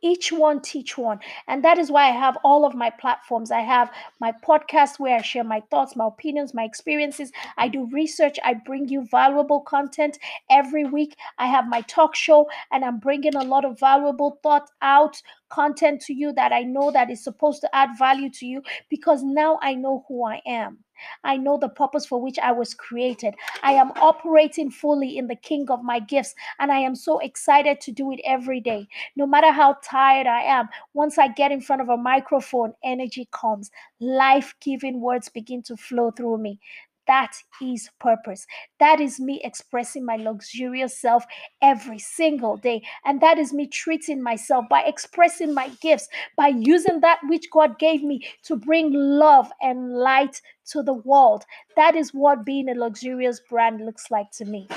each 0.02 0.33
one 0.33 0.61
teach 0.61 0.97
one. 0.99 1.21
And 1.47 1.64
that 1.64 1.78
is 1.78 1.90
why 1.90 2.09
i 2.09 2.12
have 2.12 2.37
all 2.45 2.64
of 2.64 2.75
my 2.75 2.90
platforms. 2.90 3.50
I 3.50 3.61
have 3.61 3.90
my 4.21 4.33
podcast 4.33 4.99
where 4.99 5.16
i 5.16 5.23
share 5.23 5.45
my 5.45 5.61
thoughts 5.71 5.97
my 5.97 6.07
opinions 6.07 6.54
my 6.54 6.64
experiences. 6.64 7.33
I 7.57 7.69
do 7.69 7.88
research. 7.92 8.38
I 8.45 8.54
bring 8.54 8.88
you 8.88 9.07
valuable 9.11 9.61
content 9.61 10.19
every 10.50 10.85
week. 10.85 11.16
I 11.38 11.47
have 11.47 11.69
my 11.69 11.83
talk 11.83 12.14
show 12.14 12.49
and 12.71 12.85
i'm 12.85 12.99
bringing 12.99 13.35
a 13.35 13.45
lot 13.45 13.64
of 13.64 13.78
valuable 13.78 14.38
thought 14.42 14.71
out 14.83 15.21
content 15.49 16.00
to 16.00 16.14
you 16.14 16.33
that 16.33 16.52
i 16.52 16.62
know 16.62 16.90
that 16.90 17.11
is 17.11 17.23
supposed 17.23 17.61
to 17.61 17.75
add 17.75 17.90
value 17.99 18.30
to 18.30 18.47
you 18.47 18.62
because 18.88 19.23
now 19.23 19.59
i 19.62 19.75
know 19.75 20.04
who 20.09 20.25
i 20.25 20.40
am 20.47 20.78
I 21.25 21.37
know 21.37 21.59
the 21.59 21.69
purpose 21.69 22.07
for 22.07 22.21
which 22.21 22.38
I 22.38 22.52
was 22.52 22.75
created. 22.75 23.35
I 23.62 23.73
am 23.73 23.92
operating 23.92 24.71
fully 24.71 25.16
in 25.19 25.26
the 25.26 25.37
king 25.37 25.71
of 25.71 25.83
my 25.83 26.00
gifts, 26.00 26.35
and 26.59 26.73
I 26.73 26.78
am 26.78 26.95
so 26.95 27.19
excited 27.19 27.80
to 27.83 27.92
do 27.92 28.11
it 28.12 28.21
every 28.25 28.61
day. 28.61 28.88
No 29.16 29.26
matter 29.26 29.52
how 29.52 29.76
tired 29.83 30.26
I 30.26 30.42
am, 30.42 30.69
once 30.95 31.19
I 31.19 31.28
get 31.28 31.52
in 31.52 31.61
front 31.61 31.83
of 31.83 31.88
a 31.88 31.97
microphone, 31.97 32.75
energy 32.85 33.28
comes. 33.33 33.71
Life 34.00 34.54
giving 34.61 35.00
words 35.00 35.28
begin 35.28 35.62
to 35.64 35.76
flow 35.76 36.11
through 36.11 36.38
me. 36.38 36.61
That 37.07 37.33
is 37.61 37.90
purpose. 37.99 38.47
That 38.78 39.00
is 39.00 39.19
me 39.19 39.40
expressing 39.42 40.04
my 40.04 40.16
luxurious 40.16 41.00
self 41.00 41.25
every 41.61 41.99
single 41.99 42.57
day. 42.57 42.83
And 43.04 43.21
that 43.21 43.38
is 43.38 43.52
me 43.52 43.66
treating 43.66 44.23
myself 44.23 44.66
by 44.69 44.83
expressing 44.83 45.52
my 45.54 45.71
gifts, 45.80 46.09
by 46.37 46.49
using 46.49 47.00
that 47.00 47.21
which 47.28 47.50
God 47.50 47.78
gave 47.78 48.02
me 48.02 48.26
to 48.45 48.57
bring 48.57 48.92
love 48.92 49.50
and 49.61 49.92
light 49.95 50.40
to 50.71 50.83
the 50.83 50.95
world. 50.95 51.45
That 51.76 51.97
is 51.97 52.14
what 52.14 52.45
being 52.45 52.69
a 52.69 52.75
luxurious 52.75 53.40
brand 53.49 53.85
looks 53.85 54.11
like 54.11 54.30
to 54.33 54.45
me. 54.45 54.69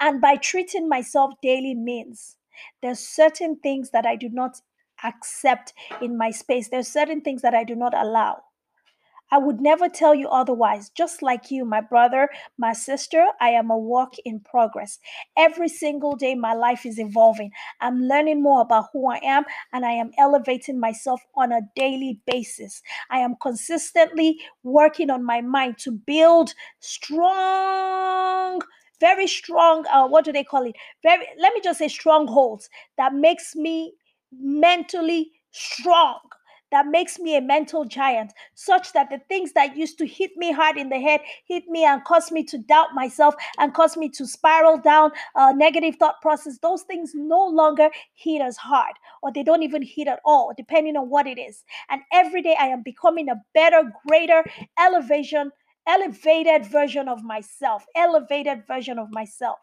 And 0.00 0.20
by 0.20 0.36
treating 0.36 0.88
myself 0.88 1.32
daily 1.42 1.74
means 1.74 2.36
there's 2.82 3.00
certain 3.00 3.56
things 3.56 3.90
that 3.90 4.06
I 4.06 4.16
do 4.16 4.28
not 4.28 4.60
accept 5.02 5.72
in 6.02 6.16
my 6.16 6.30
space. 6.30 6.68
There's 6.68 6.88
certain 6.88 7.20
things 7.20 7.42
that 7.42 7.54
I 7.54 7.64
do 7.64 7.74
not 7.74 7.94
allow. 7.94 8.42
I 9.30 9.38
would 9.38 9.60
never 9.60 9.88
tell 9.88 10.14
you 10.14 10.28
otherwise. 10.28 10.90
Just 10.90 11.22
like 11.22 11.50
you, 11.50 11.64
my 11.64 11.80
brother, 11.80 12.28
my 12.58 12.72
sister, 12.72 13.26
I 13.40 13.50
am 13.50 13.70
a 13.70 13.78
work 13.78 14.14
in 14.24 14.40
progress. 14.40 14.98
Every 15.36 15.68
single 15.68 16.16
day, 16.16 16.34
my 16.34 16.54
life 16.54 16.84
is 16.86 16.98
evolving. 16.98 17.50
I'm 17.80 18.02
learning 18.02 18.42
more 18.42 18.60
about 18.62 18.86
who 18.92 19.10
I 19.10 19.20
am 19.22 19.44
and 19.72 19.84
I 19.86 19.92
am 19.92 20.10
elevating 20.18 20.78
myself 20.80 21.20
on 21.36 21.52
a 21.52 21.60
daily 21.76 22.20
basis. 22.26 22.82
I 23.10 23.18
am 23.20 23.36
consistently 23.40 24.38
working 24.62 25.10
on 25.10 25.24
my 25.24 25.40
mind 25.40 25.78
to 25.78 25.92
build 25.92 26.54
strong 26.80 28.60
very 29.00 29.26
strong 29.26 29.86
uh, 29.90 30.06
what 30.06 30.24
do 30.26 30.32
they 30.32 30.44
call 30.44 30.62
it 30.66 30.74
very 31.02 31.26
let 31.38 31.54
me 31.54 31.60
just 31.64 31.78
say 31.78 31.88
strongholds 31.88 32.68
that 32.98 33.14
makes 33.14 33.56
me 33.56 33.94
mentally 34.32 35.30
strong 35.52 36.18
that 36.70 36.86
makes 36.86 37.18
me 37.18 37.36
a 37.36 37.40
mental 37.40 37.84
giant, 37.84 38.32
such 38.54 38.92
that 38.92 39.10
the 39.10 39.20
things 39.28 39.52
that 39.52 39.76
used 39.76 39.98
to 39.98 40.06
hit 40.06 40.30
me 40.36 40.52
hard 40.52 40.76
in 40.76 40.88
the 40.88 41.00
head 41.00 41.20
hit 41.46 41.68
me 41.68 41.84
and 41.84 42.04
cause 42.04 42.30
me 42.30 42.44
to 42.44 42.58
doubt 42.58 42.94
myself 42.94 43.34
and 43.58 43.74
cause 43.74 43.96
me 43.96 44.08
to 44.10 44.26
spiral 44.26 44.78
down 44.78 45.10
a 45.34 45.54
negative 45.54 45.96
thought 45.96 46.20
process. 46.22 46.58
Those 46.58 46.82
things 46.82 47.12
no 47.14 47.46
longer 47.46 47.90
hit 48.14 48.40
as 48.42 48.56
hard, 48.56 48.94
or 49.22 49.32
they 49.32 49.42
don't 49.42 49.62
even 49.62 49.82
hit 49.82 50.08
at 50.08 50.20
all, 50.24 50.52
depending 50.56 50.96
on 50.96 51.08
what 51.10 51.26
it 51.26 51.38
is. 51.38 51.64
And 51.88 52.02
every 52.12 52.42
day 52.42 52.56
I 52.58 52.66
am 52.66 52.82
becoming 52.82 53.28
a 53.28 53.40
better, 53.54 53.92
greater 54.06 54.44
elevation, 54.78 55.50
elevated 55.86 56.66
version 56.66 57.08
of 57.08 57.22
myself, 57.24 57.84
elevated 57.96 58.66
version 58.66 58.98
of 58.98 59.10
myself. 59.10 59.58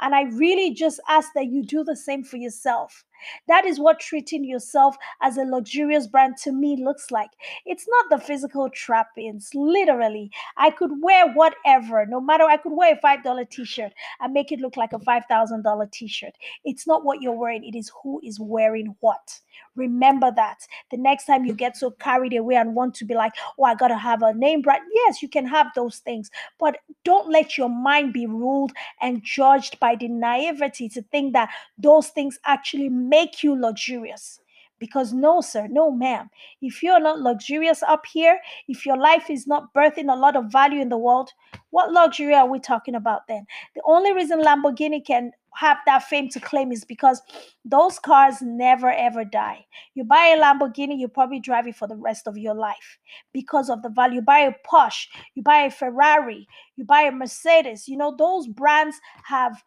And 0.00 0.14
I 0.14 0.22
really 0.22 0.74
just 0.74 1.00
ask 1.08 1.32
that 1.34 1.46
you 1.46 1.64
do 1.64 1.84
the 1.84 1.96
same 1.96 2.24
for 2.24 2.36
yourself. 2.36 3.04
That 3.46 3.64
is 3.64 3.80
what 3.80 4.00
treating 4.00 4.44
yourself 4.44 4.96
as 5.22 5.36
a 5.36 5.42
luxurious 5.42 6.06
brand 6.06 6.36
to 6.38 6.52
me 6.52 6.76
looks 6.76 7.10
like. 7.10 7.30
It's 7.66 7.86
not 7.88 8.10
the 8.10 8.24
physical 8.24 8.70
trappings, 8.70 9.50
literally. 9.54 10.30
I 10.56 10.70
could 10.70 10.92
wear 11.00 11.32
whatever, 11.32 12.06
no 12.06 12.20
matter, 12.20 12.44
I 12.44 12.56
could 12.56 12.72
wear 12.72 12.94
a 12.94 13.06
$5 13.06 13.50
t 13.50 13.64
shirt 13.64 13.92
and 14.20 14.32
make 14.32 14.52
it 14.52 14.60
look 14.60 14.76
like 14.76 14.92
a 14.92 14.98
$5,000 14.98 15.90
t 15.90 16.08
shirt. 16.08 16.34
It's 16.64 16.86
not 16.86 17.04
what 17.04 17.22
you're 17.22 17.32
wearing, 17.32 17.64
it 17.64 17.76
is 17.76 17.90
who 18.02 18.20
is 18.22 18.38
wearing 18.40 18.96
what. 19.00 19.40
Remember 19.76 20.32
that. 20.34 20.66
The 20.90 20.96
next 20.96 21.26
time 21.26 21.44
you 21.44 21.54
get 21.54 21.76
so 21.76 21.90
carried 21.90 22.34
away 22.34 22.56
and 22.56 22.74
want 22.74 22.94
to 22.96 23.04
be 23.04 23.14
like, 23.14 23.32
oh, 23.58 23.64
I 23.64 23.74
got 23.74 23.88
to 23.88 23.96
have 23.96 24.22
a 24.22 24.34
name 24.34 24.62
brand. 24.62 24.82
Yes, 24.92 25.22
you 25.22 25.28
can 25.28 25.46
have 25.46 25.68
those 25.74 25.98
things, 25.98 26.30
but 26.58 26.78
don't 27.04 27.30
let 27.30 27.56
your 27.56 27.68
mind 27.68 28.12
be 28.12 28.26
ruled 28.26 28.72
and 29.00 29.22
judged 29.22 29.78
by 29.80 29.94
the 29.96 30.08
naivety 30.08 30.88
to 30.90 31.02
think 31.02 31.32
that 31.32 31.50
those 31.78 32.08
things 32.08 32.38
actually 32.44 32.88
make 33.08 33.42
you 33.42 33.58
luxurious. 33.58 34.40
Because 34.78 35.12
no, 35.12 35.40
sir, 35.40 35.66
no, 35.68 35.90
ma'am. 35.90 36.30
If 36.62 36.84
you're 36.84 37.00
not 37.00 37.18
luxurious 37.18 37.82
up 37.82 38.06
here, 38.06 38.38
if 38.68 38.86
your 38.86 38.96
life 38.96 39.28
is 39.28 39.44
not 39.44 39.74
birthing 39.74 40.12
a 40.12 40.16
lot 40.16 40.36
of 40.36 40.52
value 40.52 40.80
in 40.80 40.88
the 40.88 40.96
world, 40.96 41.32
what 41.70 41.92
luxury 41.92 42.32
are 42.32 42.48
we 42.48 42.60
talking 42.60 42.94
about 42.94 43.26
then? 43.26 43.44
The 43.74 43.82
only 43.84 44.12
reason 44.12 44.40
Lamborghini 44.40 45.04
can 45.04 45.32
have 45.58 45.78
that 45.86 46.04
fame 46.04 46.28
to 46.28 46.38
claim 46.38 46.70
is 46.70 46.84
because 46.84 47.20
those 47.64 47.98
cars 47.98 48.40
never 48.40 48.92
ever 48.92 49.24
die. 49.24 49.66
You 49.94 50.04
buy 50.04 50.34
a 50.36 50.40
Lamborghini, 50.40 50.96
you 50.96 51.08
probably 51.08 51.40
drive 51.40 51.66
it 51.66 51.74
for 51.74 51.88
the 51.88 51.96
rest 51.96 52.28
of 52.28 52.38
your 52.38 52.54
life 52.54 52.98
because 53.32 53.68
of 53.68 53.82
the 53.82 53.88
value. 53.88 54.16
You 54.16 54.22
buy 54.22 54.40
a 54.40 54.52
Porsche, 54.66 55.06
you 55.34 55.42
buy 55.42 55.62
a 55.62 55.70
Ferrari, 55.70 56.46
you 56.76 56.84
buy 56.84 57.02
a 57.02 57.10
Mercedes. 57.10 57.88
You 57.88 57.96
know, 57.96 58.14
those 58.16 58.46
brands 58.46 59.00
have 59.24 59.62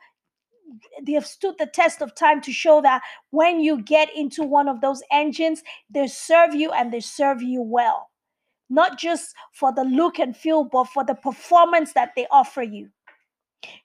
they 1.04 1.14
have 1.14 1.26
stood 1.26 1.56
the 1.58 1.66
test 1.66 2.02
of 2.02 2.16
time 2.16 2.42
to 2.42 2.52
show 2.52 2.82
that 2.82 3.02
when 3.32 3.60
you 3.60 3.82
get 3.82 4.10
into 4.16 4.44
one 4.44 4.68
of 4.68 4.82
those 4.82 5.02
engines, 5.12 5.64
they 5.90 6.08
serve 6.08 6.54
you 6.56 6.72
and 6.72 6.92
they 6.92 7.00
serve 7.00 7.42
you 7.42 7.62
well. 7.62 8.10
Not 8.70 8.98
just 8.98 9.36
for 9.54 9.74
the 9.74 9.84
look 9.84 10.20
and 10.20 10.36
feel, 10.36 10.64
but 10.64 10.86
for 10.86 11.04
the 11.04 11.16
performance 11.16 11.94
that 11.94 12.12
they 12.16 12.28
offer 12.32 12.62
you. 12.62 12.90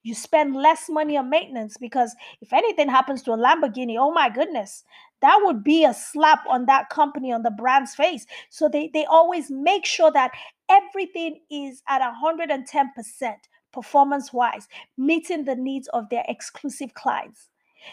You 0.03 0.15
spend 0.15 0.55
less 0.55 0.89
money 0.89 1.17
on 1.17 1.29
maintenance 1.29 1.77
because 1.79 2.15
if 2.41 2.53
anything 2.53 2.89
happens 2.89 3.23
to 3.23 3.33
a 3.33 3.37
Lamborghini, 3.37 3.97
oh 3.99 4.13
my 4.13 4.31
goodness, 4.31 4.85
that 5.21 5.39
would 5.43 5.65
be 5.65 5.85
a 5.85 5.93
slap 5.93 6.45
on 6.49 6.67
that 6.67 6.89
company, 6.89 7.33
on 7.33 7.43
the 7.43 7.51
brand's 7.51 7.95
face. 7.95 8.27
So 8.49 8.69
they, 8.69 8.91
they 8.93 9.05
always 9.07 9.51
make 9.51 9.85
sure 9.85 10.11
that 10.13 10.31
everything 10.69 11.41
is 11.51 11.83
at 11.89 12.01
110% 12.01 13.35
performance 13.77 14.33
wise, 14.33 14.67
meeting 14.97 15.45
the 15.45 15.55
needs 15.55 15.87
of 15.89 16.09
their 16.09 16.25
exclusive 16.29 16.95
clients. 16.95 17.51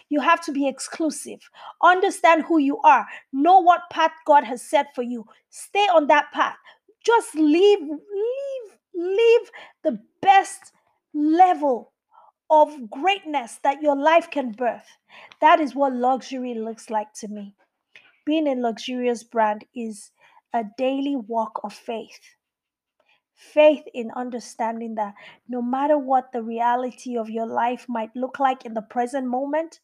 You 0.09 0.21
have 0.21 0.41
to 0.45 0.51
be 0.53 0.67
exclusive. 0.67 1.41
Understand 1.83 2.43
who 2.43 2.57
you 2.57 2.79
are. 2.79 3.05
Know 3.33 3.59
what 3.59 3.89
path 3.91 4.13
God 4.25 4.45
has 4.45 4.61
set 4.61 4.87
for 4.95 5.03
you. 5.03 5.25
Stay 5.49 5.87
on 5.93 6.07
that 6.07 6.31
path. 6.31 6.55
Just 7.05 7.35
leave, 7.35 7.79
leave, 7.81 8.71
leave 8.95 9.51
the 9.83 9.99
best 10.21 10.71
level 11.13 11.91
of 12.49 12.89
greatness 12.89 13.59
that 13.63 13.81
your 13.81 13.95
life 13.95 14.31
can 14.31 14.51
birth. 14.53 14.87
That 15.41 15.59
is 15.59 15.75
what 15.75 15.93
luxury 15.93 16.53
looks 16.53 16.89
like 16.89 17.13
to 17.15 17.27
me. 17.27 17.53
Being 18.25 18.47
a 18.47 18.55
luxurious 18.55 19.21
brand 19.21 19.65
is 19.75 20.11
a 20.53 20.63
daily 20.77 21.17
walk 21.17 21.59
of 21.63 21.73
faith 21.73 22.19
faith 23.51 23.83
in 23.93 24.11
understanding 24.15 24.95
that 24.95 25.13
no 25.47 25.61
matter 25.61 25.97
what 25.97 26.31
the 26.31 26.41
reality 26.41 27.17
of 27.17 27.29
your 27.29 27.47
life 27.47 27.85
might 27.89 28.15
look 28.15 28.39
like 28.39 28.65
in 28.65 28.73
the 28.73 28.81
present 28.81 29.27
moment, 29.27 29.79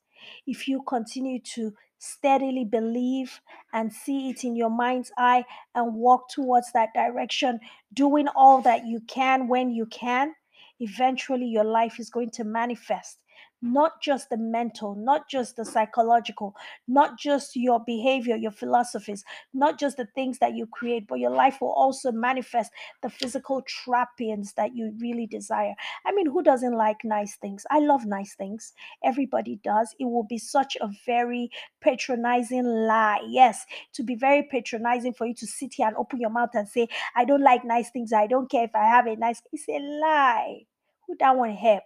if 0.45 0.67
you 0.67 0.81
continue 0.83 1.39
to 1.39 1.73
steadily 1.97 2.63
believe 2.63 3.41
and 3.73 3.91
see 3.91 4.29
it 4.29 4.43
in 4.43 4.55
your 4.55 4.69
mind's 4.69 5.11
eye 5.17 5.43
and 5.75 5.93
walk 5.93 6.29
towards 6.29 6.71
that 6.73 6.93
direction, 6.93 7.59
doing 7.93 8.27
all 8.35 8.61
that 8.61 8.85
you 8.85 9.01
can 9.07 9.47
when 9.47 9.69
you 9.69 9.85
can, 9.85 10.33
eventually 10.79 11.45
your 11.45 11.65
life 11.65 11.99
is 11.99 12.09
going 12.09 12.29
to 12.29 12.43
manifest 12.43 13.19
not 13.61 14.01
just 14.01 14.29
the 14.29 14.37
mental, 14.37 14.95
not 14.95 15.29
just 15.29 15.55
the 15.55 15.65
psychological, 15.65 16.55
not 16.87 17.17
just 17.17 17.55
your 17.55 17.79
behavior, 17.85 18.35
your 18.35 18.51
philosophies, 18.51 19.23
not 19.53 19.79
just 19.79 19.97
the 19.97 20.07
things 20.15 20.39
that 20.39 20.55
you 20.55 20.65
create, 20.67 21.07
but 21.07 21.19
your 21.19 21.31
life 21.31 21.57
will 21.59 21.73
also 21.73 22.11
manifest 22.11 22.71
the 23.01 23.09
physical 23.09 23.61
trappings 23.63 24.53
that 24.53 24.75
you 24.75 24.93
really 24.99 25.27
desire. 25.27 25.73
I 26.05 26.13
mean, 26.13 26.27
who 26.27 26.41
doesn't 26.41 26.75
like 26.75 27.03
nice 27.03 27.35
things? 27.37 27.65
I 27.69 27.79
love 27.79 28.05
nice 28.05 28.35
things. 28.35 28.73
Everybody 29.03 29.59
does. 29.63 29.93
It 29.99 30.05
will 30.05 30.23
be 30.23 30.37
such 30.37 30.77
a 30.79 30.89
very 31.05 31.51
patronizing 31.81 32.65
lie. 32.65 33.21
Yes, 33.27 33.65
to 33.93 34.03
be 34.03 34.15
very 34.15 34.43
patronizing 34.43 35.13
for 35.13 35.27
you 35.27 35.33
to 35.35 35.47
sit 35.47 35.73
here 35.73 35.87
and 35.87 35.97
open 35.97 36.21
your 36.21 36.29
mouth 36.29 36.51
and 36.53 36.67
say, 36.67 36.87
I 37.15 37.25
don't 37.25 37.43
like 37.43 37.65
nice 37.65 37.89
things. 37.89 38.13
I 38.13 38.27
don't 38.27 38.49
care 38.49 38.65
if 38.65 38.75
I 38.75 38.85
have 38.85 39.07
a 39.07 39.15
nice. 39.15 39.41
It's 39.51 39.67
a 39.67 39.79
lie. 39.79 40.65
Who 41.07 41.15
that 41.19 41.35
one 41.35 41.51
help? 41.51 41.83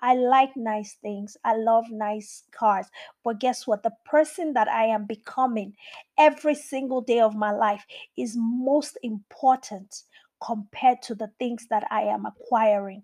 I 0.00 0.14
like 0.14 0.56
nice 0.56 0.94
things. 0.94 1.36
I 1.44 1.56
love 1.56 1.90
nice 1.90 2.44
cars. 2.50 2.86
But 3.24 3.40
guess 3.40 3.66
what? 3.66 3.82
The 3.82 3.94
person 4.04 4.52
that 4.54 4.68
I 4.68 4.86
am 4.86 5.06
becoming 5.06 5.74
every 6.18 6.54
single 6.54 7.00
day 7.00 7.20
of 7.20 7.34
my 7.34 7.50
life 7.50 7.84
is 8.16 8.36
most 8.36 8.98
important 9.02 10.02
compared 10.44 11.02
to 11.02 11.14
the 11.14 11.30
things 11.38 11.66
that 11.70 11.84
I 11.90 12.02
am 12.02 12.26
acquiring. 12.26 13.02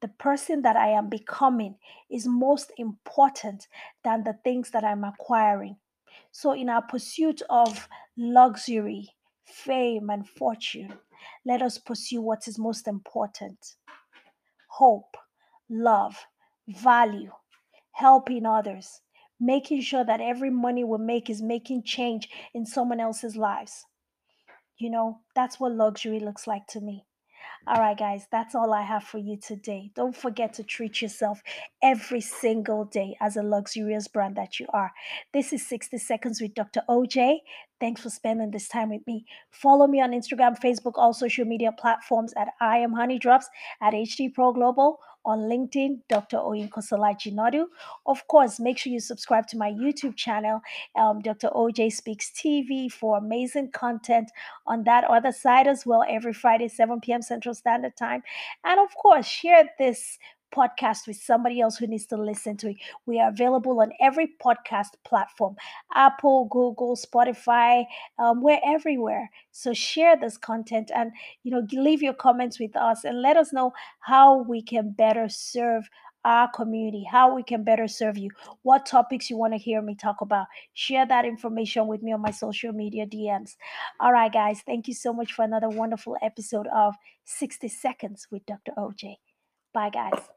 The 0.00 0.08
person 0.08 0.62
that 0.62 0.76
I 0.76 0.88
am 0.88 1.08
becoming 1.08 1.76
is 2.08 2.26
most 2.26 2.72
important 2.78 3.66
than 4.04 4.22
the 4.22 4.38
things 4.44 4.70
that 4.70 4.84
I'm 4.84 5.02
acquiring. 5.02 5.76
So, 6.30 6.52
in 6.52 6.68
our 6.68 6.82
pursuit 6.82 7.42
of 7.50 7.88
luxury, 8.16 9.08
fame, 9.44 10.10
and 10.10 10.28
fortune, 10.28 10.94
let 11.44 11.62
us 11.62 11.78
pursue 11.78 12.20
what 12.20 12.46
is 12.46 12.58
most 12.58 12.86
important 12.86 13.76
hope, 14.68 15.16
love, 15.68 16.26
value, 16.68 17.30
helping 17.92 18.46
others, 18.46 19.00
making 19.40 19.80
sure 19.80 20.04
that 20.04 20.20
every 20.20 20.50
money 20.50 20.84
we 20.84 20.98
make 20.98 21.30
is 21.30 21.42
making 21.42 21.82
change 21.84 22.28
in 22.54 22.66
someone 22.66 23.00
else's 23.00 23.36
lives. 23.36 23.84
You 24.78 24.90
know, 24.90 25.20
that's 25.34 25.58
what 25.58 25.72
luxury 25.72 26.20
looks 26.20 26.46
like 26.46 26.66
to 26.68 26.80
me. 26.80 27.04
All 27.66 27.80
right, 27.80 27.98
guys, 27.98 28.26
that's 28.30 28.54
all 28.54 28.72
I 28.72 28.82
have 28.82 29.04
for 29.04 29.18
you 29.18 29.36
today. 29.36 29.90
Don't 29.94 30.16
forget 30.16 30.54
to 30.54 30.62
treat 30.62 31.02
yourself 31.02 31.42
every 31.82 32.20
single 32.20 32.84
day 32.84 33.16
as 33.20 33.36
a 33.36 33.42
luxurious 33.42 34.08
brand 34.08 34.36
that 34.36 34.58
you 34.58 34.66
are. 34.72 34.92
This 35.34 35.52
is 35.52 35.66
60 35.68 35.98
Seconds 35.98 36.40
with 36.40 36.54
Dr. 36.54 36.82
OJ. 36.88 37.38
Thanks 37.80 38.00
for 38.00 38.10
spending 38.10 38.52
this 38.52 38.68
time 38.68 38.90
with 38.90 39.06
me. 39.06 39.26
Follow 39.50 39.86
me 39.86 40.00
on 40.00 40.12
Instagram, 40.12 40.58
Facebook, 40.58 40.92
all 40.94 41.12
social 41.12 41.44
media 41.44 41.72
platforms 41.72 42.32
at 42.36 42.48
I 42.60 42.78
am 42.78 42.92
Honey 42.92 43.18
Drops, 43.18 43.48
at 43.82 43.92
HD 43.92 44.32
Pro 44.32 44.52
Global, 44.52 44.98
on 45.28 45.40
LinkedIn, 45.40 45.98
Dr. 46.08 46.38
Oyinkosolaji 46.38 47.34
Nodu. 47.34 47.66
Of 48.06 48.26
course, 48.28 48.58
make 48.58 48.78
sure 48.78 48.90
you 48.90 48.98
subscribe 48.98 49.46
to 49.48 49.58
my 49.58 49.70
YouTube 49.70 50.16
channel, 50.16 50.62
um, 50.98 51.20
Dr. 51.20 51.50
OJ 51.50 51.92
Speaks 51.92 52.30
TV, 52.30 52.90
for 52.90 53.18
amazing 53.18 53.70
content 53.72 54.30
on 54.66 54.84
that 54.84 55.04
other 55.04 55.30
side 55.30 55.66
as 55.66 55.84
well 55.84 56.02
every 56.08 56.32
Friday, 56.32 56.68
7 56.68 57.00
p.m. 57.00 57.20
Central 57.20 57.54
Standard 57.54 57.94
Time. 57.94 58.22
And 58.64 58.80
of 58.80 58.94
course, 58.94 59.26
share 59.26 59.68
this 59.78 60.18
podcast 60.54 61.06
with 61.06 61.16
somebody 61.16 61.60
else 61.60 61.76
who 61.76 61.86
needs 61.86 62.06
to 62.06 62.16
listen 62.16 62.56
to 62.58 62.70
it. 62.70 62.76
We 63.06 63.20
are 63.20 63.30
available 63.30 63.80
on 63.80 63.92
every 64.00 64.34
podcast 64.42 64.90
platform 65.04 65.56
Apple, 65.94 66.46
Google, 66.50 66.96
Spotify. 66.96 67.84
Um, 68.18 68.42
we're 68.42 68.60
everywhere. 68.64 69.30
So 69.52 69.72
share 69.72 70.16
this 70.16 70.36
content 70.36 70.90
and 70.94 71.12
you 71.42 71.50
know 71.50 71.66
leave 71.72 72.02
your 72.02 72.14
comments 72.14 72.58
with 72.58 72.76
us 72.76 73.04
and 73.04 73.22
let 73.22 73.36
us 73.36 73.52
know 73.52 73.72
how 74.00 74.42
we 74.42 74.62
can 74.62 74.90
better 74.90 75.28
serve 75.28 75.88
our 76.24 76.48
community, 76.50 77.06
how 77.10 77.34
we 77.34 77.42
can 77.42 77.64
better 77.64 77.88
serve 77.88 78.18
you, 78.18 78.30
what 78.62 78.86
topics 78.86 79.30
you 79.30 79.36
want 79.36 79.54
to 79.54 79.58
hear 79.58 79.80
me 79.80 79.94
talk 79.94 80.20
about. 80.20 80.46
Share 80.74 81.06
that 81.06 81.24
information 81.24 81.86
with 81.86 82.02
me 82.02 82.12
on 82.12 82.20
my 82.20 82.30
social 82.30 82.72
media 82.72 83.06
DMs. 83.06 83.56
All 84.00 84.12
right, 84.12 84.32
guys, 84.32 84.62
thank 84.66 84.88
you 84.88 84.94
so 84.94 85.12
much 85.12 85.32
for 85.32 85.44
another 85.44 85.68
wonderful 85.68 86.16
episode 86.22 86.66
of 86.74 86.94
60 87.24 87.68
Seconds 87.68 88.26
with 88.30 88.44
Dr. 88.46 88.72
OJ. 88.76 89.16
Bye, 89.72 89.90
guys. 89.90 90.28